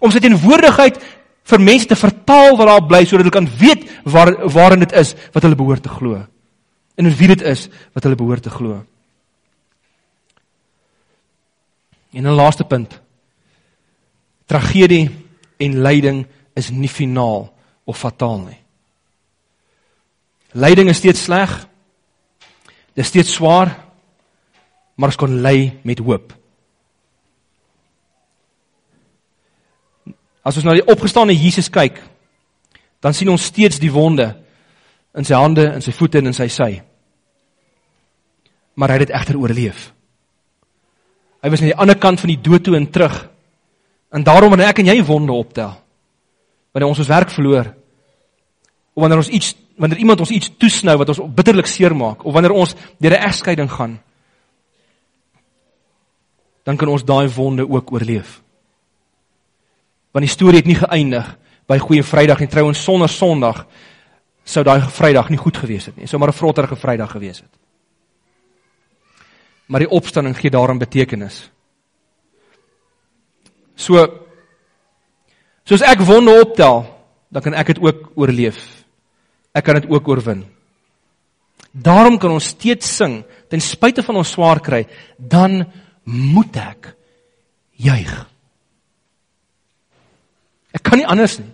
om 0.00 0.10
sy 0.10 0.20
teenwoordigheid 0.20 0.98
vir 1.44 1.60
mense 1.60 1.86
te 1.86 1.96
vertaal 1.96 2.56
wat 2.56 2.68
daar 2.70 2.86
bly 2.88 3.04
sodat 3.04 3.26
hulle 3.26 3.34
kan 3.34 3.48
weet 3.60 3.84
waar 4.04 4.32
waarin 4.48 4.80
dit 4.80 4.92
is 4.92 5.14
wat 5.32 5.42
hulle 5.42 5.58
behoort 5.58 5.82
te 5.82 5.92
glo. 5.92 6.22
En 6.96 7.10
wie 7.10 7.28
dit 7.28 7.42
is 7.42 7.68
wat 7.92 8.04
hulle 8.06 8.16
behoort 8.16 8.42
te 8.42 8.50
glo. 8.50 8.84
En 12.14 12.22
'n 12.22 12.34
laaste 12.34 12.64
punt. 12.64 13.00
Tragedie 14.46 15.10
en 15.56 15.82
lyding 15.82 16.26
is 16.54 16.70
nie 16.70 16.88
finaal 16.88 17.54
of 17.84 17.98
fataal 17.98 18.38
nie. 18.38 18.58
Lyding 20.52 20.88
is 20.88 20.96
steeds 20.96 21.22
sleg. 21.22 21.50
Dit 22.94 23.04
is 23.04 23.10
steeds 23.10 23.32
swaar, 23.32 23.72
maar 24.94 25.10
ons 25.10 25.18
kan 25.18 25.40
ly 25.42 25.80
met 25.82 25.98
hoop. 25.98 26.32
As 30.44 30.56
ons 30.60 30.66
na 30.66 30.76
die 30.76 30.86
opgestane 30.86 31.34
Jesus 31.34 31.70
kyk, 31.72 31.98
dan 33.02 33.16
sien 33.16 33.32
ons 33.32 33.48
steeds 33.50 33.80
die 33.82 33.92
wonde 33.92 34.28
in 35.16 35.26
sy 35.26 35.34
hande, 35.34 35.66
in 35.74 35.82
sy 35.82 35.92
voete 35.94 36.20
en 36.20 36.30
in 36.30 36.36
sy 36.36 36.46
sy. 36.52 36.70
Maar 38.78 38.92
hy 38.92 38.98
het 39.00 39.06
dit 39.08 39.16
egter 39.16 39.38
oorleef. 39.40 39.88
Hy 41.44 41.50
was 41.52 41.60
aan 41.60 41.68
die 41.74 41.76
ander 41.76 41.98
kant 42.00 42.22
van 42.22 42.30
die 42.32 42.40
dood 42.40 42.64
toe 42.64 42.76
en 42.78 42.86
terug. 42.88 43.18
En 44.16 44.22
daarom 44.24 44.54
wanneer 44.54 44.70
ek 44.72 44.80
en 44.80 44.88
jy 44.88 45.02
wonde 45.04 45.34
optel, 45.36 45.74
wanneer 46.72 46.88
ons 46.88 47.02
ons 47.02 47.10
werk 47.10 47.32
verloor, 47.34 47.68
of 48.94 49.04
wanneer 49.04 49.20
ons 49.20 49.28
iets 49.28 49.52
wanneer 49.74 49.98
iemand 49.98 50.20
ons 50.22 50.30
iets 50.30 50.52
toesnou 50.54 50.92
wat 51.00 51.08
ons 51.10 51.18
bitterlik 51.34 51.66
seermaak, 51.66 52.22
of 52.22 52.32
wanneer 52.32 52.52
ons 52.54 52.76
deur 53.02 53.10
'n 53.10 53.26
egskeiding 53.26 53.70
gaan, 53.70 53.98
dan 56.62 56.76
kan 56.76 56.88
ons 56.88 57.04
daai 57.04 57.28
wonde 57.28 57.68
ook 57.68 57.92
oorleef. 57.92 58.40
Want 60.12 60.24
die 60.24 60.32
storie 60.32 60.62
het 60.62 60.66
nie 60.66 60.78
geëindig 60.78 61.36
by 61.66 61.78
Goeie 61.78 62.02
Vrydag 62.02 62.38
nie. 62.38 62.48
Trouens 62.48 62.84
sonder 62.84 63.08
Sondag 63.08 63.66
sou 64.44 64.64
daai 64.64 64.80
Vrydag 64.80 65.28
nie 65.28 65.38
goed 65.38 65.56
gewees 65.56 65.86
het 65.86 65.96
nie. 65.96 66.06
Sou 66.06 66.20
maar 66.20 66.28
'n 66.28 66.38
vrotterige 66.38 66.76
Vrydag 66.76 67.10
gewees 67.10 67.40
het 67.40 67.63
maar 69.66 69.84
die 69.84 69.90
opstanding 69.90 70.36
gee 70.36 70.52
daarin 70.52 70.80
betekenis. 70.80 71.44
So 73.74 74.02
soos 75.64 75.84
ek 75.84 76.04
wonde 76.06 76.34
optel, 76.42 76.84
dan 77.32 77.42
kan 77.42 77.56
ek 77.58 77.74
dit 77.74 77.80
ook 77.82 78.12
oorleef. 78.20 78.60
Ek 79.54 79.64
kan 79.64 79.80
dit 79.80 79.88
ook 79.90 80.08
oorwin. 80.08 80.44
Daarom 81.74 82.18
kan 82.22 82.34
ons 82.34 82.52
steeds 82.54 82.86
sing 83.00 83.22
ten 83.50 83.62
spyte 83.62 84.04
van 84.06 84.20
ons 84.20 84.34
swaar 84.36 84.60
kry, 84.62 84.84
dan 85.18 85.64
moet 86.04 86.56
ek 86.60 86.92
juig. 87.80 88.14
Ek 90.74 90.82
kan 90.82 91.00
nie 91.00 91.08
anders 91.08 91.38
nie. 91.40 91.50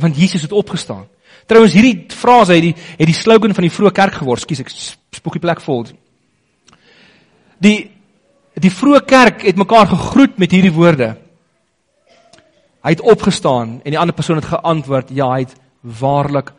Want 0.00 0.18
Jesus 0.18 0.44
het 0.46 0.54
opgestaan. 0.54 1.06
Trouwens 1.50 1.74
hierdie 1.74 2.06
frase 2.14 2.54
het 2.54 2.64
die 2.68 2.74
het 2.74 3.08
die 3.08 3.16
slogan 3.16 3.54
van 3.54 3.66
die 3.66 3.72
vroeë 3.74 3.94
kerk 3.94 4.20
geword. 4.20 4.44
Skus 4.44 4.62
ek 4.62 4.70
spook 4.70 5.38
die 5.38 5.42
plek 5.42 5.62
vol 5.64 5.86
die 7.62 7.78
die 8.60 8.72
vroeë 8.74 9.00
kerk 9.08 9.44
het 9.46 9.56
mekaar 9.56 9.86
gegroet 9.88 10.38
met 10.42 10.52
hierdie 10.52 10.74
woorde. 10.74 11.14
Hy 12.84 12.92
het 12.92 13.00
opgestaan 13.00 13.78
en 13.84 13.94
die 13.94 13.98
ander 14.00 14.16
persoon 14.16 14.40
het 14.40 14.50
geantwoord, 14.50 15.12
ja, 15.16 15.30
hy 15.32 15.44
het 15.46 15.54
waarlik 15.80 16.50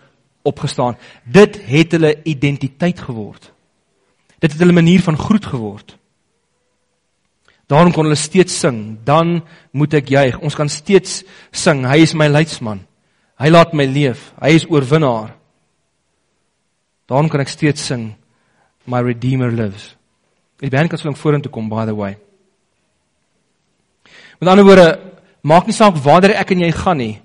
opgestaan. 0.47 0.97
Dit 1.25 1.59
het 1.67 1.93
hulle 1.97 2.15
identiteit 2.25 3.01
geword. 3.05 3.51
Dit 4.41 4.55
het 4.55 4.61
hulle 4.63 4.73
manier 4.73 5.03
van 5.05 5.19
groet 5.19 5.45
geword. 5.45 5.97
Daarom 7.69 7.93
kon 7.93 8.09
hulle 8.09 8.19
steeds 8.19 8.57
sing, 8.59 8.97
dan 9.07 9.39
moet 9.71 9.93
ek 10.01 10.09
juig. 10.11 10.39
Ons 10.43 10.57
kan 10.57 10.69
steeds 10.69 11.21
sing, 11.55 11.85
hy 11.87 12.01
is 12.03 12.15
my 12.17 12.27
leidsman. 12.27 12.81
Hy 13.39 13.51
laat 13.53 13.71
my 13.77 13.85
leef. 13.87 14.31
Hy 14.41 14.55
is 14.57 14.67
oorwinnaar. 14.69 15.31
Daarom 17.07 17.29
kan 17.31 17.43
ek 17.43 17.53
steeds 17.53 17.85
sing, 17.85 18.11
my 18.89 19.01
redeemer 19.05 19.53
lives. 19.53 19.93
Die 20.61 20.69
band 20.69 20.89
kan 20.89 20.99
swaling 21.01 21.17
vorentoe 21.17 21.51
kom 21.51 21.69
by 21.69 21.85
the 21.89 21.95
way. 21.95 22.17
Met 24.39 24.49
ander 24.49 24.65
woorde, 24.65 24.99
maak 25.41 25.65
nie 25.65 25.75
saak 25.75 25.97
waar 26.01 26.29
ek 26.29 26.53
en 26.53 26.65
jy 26.65 26.71
gaan 26.73 26.97
nie, 26.97 27.15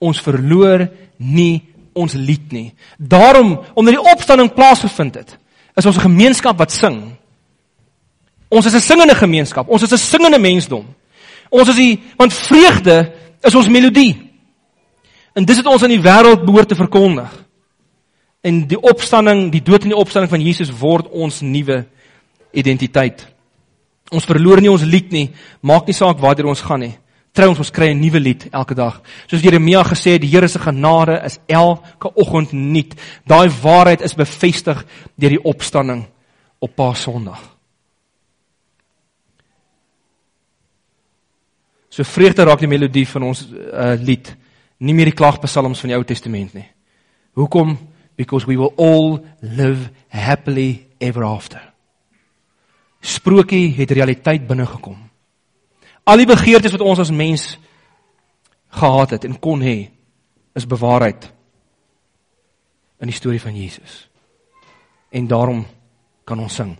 ons 0.00 0.20
verloor 0.20 0.88
nie 1.16 1.62
ons 1.92 2.14
lied 2.16 2.52
nie. 2.52 2.68
Daarom 2.96 3.58
omdat 3.74 3.96
die 3.96 4.12
opstanding 4.12 4.52
plaasgevind 4.56 5.18
het, 5.20 5.36
is 5.76 5.86
ons 5.86 5.96
'n 5.96 6.08
gemeenskap 6.08 6.58
wat 6.58 6.72
sing. 6.72 7.16
Ons 8.48 8.66
is 8.66 8.74
'n 8.74 8.80
singende 8.80 9.14
gemeenskap. 9.14 9.68
Ons 9.68 9.82
is 9.82 9.92
'n 9.92 9.98
singende 9.98 10.38
mensdom. 10.38 10.84
Ons 11.50 11.68
is 11.68 11.76
die 11.76 12.00
want 12.16 12.32
vreugde 12.32 13.12
is 13.42 13.54
ons 13.54 13.68
melodie. 13.68 14.30
En 15.34 15.44
dis 15.44 15.56
wat 15.56 15.72
ons 15.72 15.82
aan 15.82 15.88
die 15.88 16.02
wêreld 16.02 16.44
behoort 16.44 16.68
te 16.68 16.74
verkondig. 16.74 17.30
En 18.40 18.66
die 18.66 18.80
opstanding, 18.80 19.50
die 19.52 19.62
dood 19.62 19.82
en 19.82 19.88
die 19.88 19.98
opstanding 19.98 20.30
van 20.30 20.42
Jesus 20.42 20.70
word 20.70 21.08
ons 21.08 21.40
nuwe 21.40 21.86
identiteit. 22.52 23.26
Ons 24.12 24.28
verloor 24.28 24.60
nie 24.60 24.70
ons 24.70 24.84
lied 24.84 25.12
nie, 25.12 25.28
maak 25.64 25.88
nie 25.88 25.96
saak 25.96 26.20
waartoe 26.20 26.50
ons 26.52 26.64
gaan 26.66 26.84
nie. 26.84 26.94
Trouens 27.32 27.62
ons 27.64 27.72
kry 27.72 27.88
'n 27.94 28.00
nuwe 28.00 28.20
lied 28.20 28.48
elke 28.52 28.74
dag. 28.74 29.00
Soos 29.26 29.40
Jeremia 29.40 29.82
gesê 29.82 30.12
het, 30.12 30.20
die 30.20 30.28
Here 30.28 30.48
se 30.48 30.58
genade 30.58 31.22
is 31.24 31.38
elke 31.48 32.12
oggend 32.14 32.52
nuut. 32.52 32.94
Daai 33.24 33.48
waarheid 33.48 34.02
is 34.02 34.14
bevestig 34.14 34.84
deur 35.16 35.30
die 35.30 35.44
opstanding 35.44 36.06
op 36.58 36.76
Paasondag. 36.76 37.40
So 41.88 42.02
vreugde 42.04 42.44
raak 42.44 42.58
die 42.58 42.68
melodie 42.68 43.08
van 43.08 43.22
ons 43.22 43.48
uh, 43.48 43.94
lied, 44.00 44.36
nie 44.78 44.94
meer 44.94 45.06
die 45.06 45.16
klagpsalms 45.16 45.80
van 45.80 45.88
die 45.88 45.96
Ou 45.96 46.04
Testament 46.04 46.54
nie. 46.54 46.68
Hoekom? 47.34 47.78
Because 48.16 48.46
we 48.46 48.56
will 48.56 48.72
all 48.76 49.24
live 49.40 49.90
happily 50.08 50.86
ever 51.00 51.24
after 51.24 51.71
sprokie 53.02 53.72
het 53.76 53.90
realiteit 53.90 54.46
binne 54.46 54.66
gekom. 54.66 54.96
Al 56.06 56.22
die 56.22 56.30
begeertes 56.30 56.72
wat 56.74 56.84
ons 56.86 57.02
as 57.02 57.10
mens 57.14 57.56
gehad 58.72 59.18
het 59.18 59.26
en 59.28 59.38
kon 59.38 59.60
hê, 59.62 59.90
is 60.54 60.68
bewaarheid 60.68 61.28
in 63.02 63.10
die 63.10 63.16
storie 63.16 63.40
van 63.42 63.56
Jesus. 63.56 64.06
En 65.10 65.26
daarom 65.26 65.64
kan 66.24 66.38
ons 66.38 66.54
sing. 66.54 66.76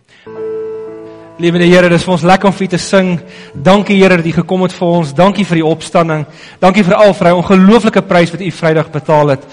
Liewende 1.41 1.65
Here, 1.65 1.89
dis 1.89 2.03
vir 2.05 2.13
ons 2.13 2.25
lekker 2.29 2.47
om 2.47 2.53
vir 2.53 2.65
U 2.65 2.69
te 2.71 2.79
sing. 2.79 3.15
Dankie 3.65 3.97
Here 3.97 4.19
dat 4.21 4.27
U 4.29 4.33
gekom 4.35 4.63
het 4.67 4.75
vir 4.77 4.87
ons. 4.87 5.13
Dankie 5.17 5.45
vir 5.49 5.59
die 5.59 5.65
opstanding. 5.65 6.25
Dankie 6.61 6.85
vir 6.85 6.95
al 6.95 7.13
vir 7.17 7.29
hy 7.29 7.33
ongelooflike 7.39 8.03
prys 8.07 8.31
wat 8.33 8.43
U 8.45 8.51
Vrydag 8.53 8.91
betaal 8.93 9.33
het. 9.33 9.47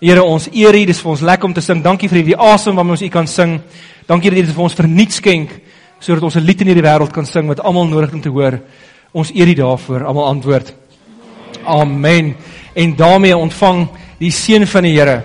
Here, 0.00 0.22
ons 0.22 0.46
eer 0.52 0.76
U. 0.76 0.84
Dis 0.86 1.02
vir 1.02 1.12
ons 1.12 1.24
lekker 1.26 1.50
om 1.50 1.56
te 1.56 1.64
sing. 1.64 1.82
Dankie 1.82 2.08
vir 2.08 2.22
die 2.22 2.38
asem 2.38 2.78
waarmee 2.78 2.96
ons 2.96 3.04
U 3.04 3.10
kan 3.12 3.26
sing. 3.26 3.58
Dankie 4.06 4.30
dat 4.30 4.38
U 4.38 4.46
dit 4.46 4.54
vir 4.54 4.66
ons 4.68 4.78
verniet 4.78 5.18
skenk 5.18 5.56
sodat 5.98 6.22
ons 6.22 6.36
'n 6.36 6.44
lied 6.44 6.60
in 6.60 6.66
hierdie 6.66 6.84
wêreld 6.84 7.12
kan 7.12 7.26
sing 7.26 7.48
wat 7.48 7.60
almal 7.60 7.86
nodig 7.86 8.06
het 8.06 8.14
om 8.14 8.20
te 8.20 8.28
hoor. 8.28 8.60
Ons 9.12 9.30
eer 9.34 9.48
U 9.48 9.54
daarvoor. 9.54 10.04
Almal 10.04 10.26
antwoord. 10.26 10.74
Amen. 11.64 12.36
En 12.74 12.96
daarmee 12.96 13.36
ontvang 13.36 13.88
die 14.18 14.30
seën 14.30 14.66
van 14.66 14.82
die 14.82 14.98
Here. 14.98 15.22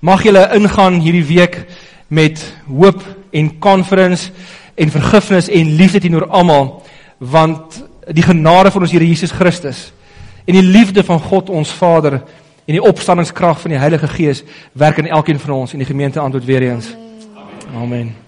Mag 0.00 0.22
julle 0.22 0.48
ingaan 0.54 1.00
hierdie 1.00 1.24
week 1.24 1.66
met 2.08 2.56
hoop 2.66 3.02
en 3.30 3.58
confidence 3.58 4.30
en 4.74 4.90
vergifnis 4.90 5.48
en 5.48 5.76
liefde 5.76 6.00
teenoor 6.00 6.26
almal 6.26 6.82
want 7.18 7.84
die 8.12 8.22
genade 8.22 8.70
van 8.70 8.82
ons 8.82 8.92
Here 8.92 9.06
Jesus 9.06 9.32
Christus 9.32 9.92
en 10.44 10.54
die 10.54 10.62
liefde 10.62 11.04
van 11.04 11.20
God 11.20 11.50
ons 11.50 11.70
Vader 11.70 12.20
en 12.66 12.74
die 12.74 12.82
opstanningskrag 12.82 13.60
van 13.60 13.74
die 13.74 13.80
Heilige 13.80 14.08
Gees 14.08 14.44
werk 14.72 14.98
in 14.98 15.08
elkeen 15.08 15.40
van 15.40 15.54
ons 15.62 15.72
en 15.72 15.82
die 15.82 15.88
gemeente 15.88 16.20
antwoord 16.20 16.44
weer 16.44 16.62
eens. 16.62 16.94
Amen. 16.94 17.82
Amen. 17.82 18.25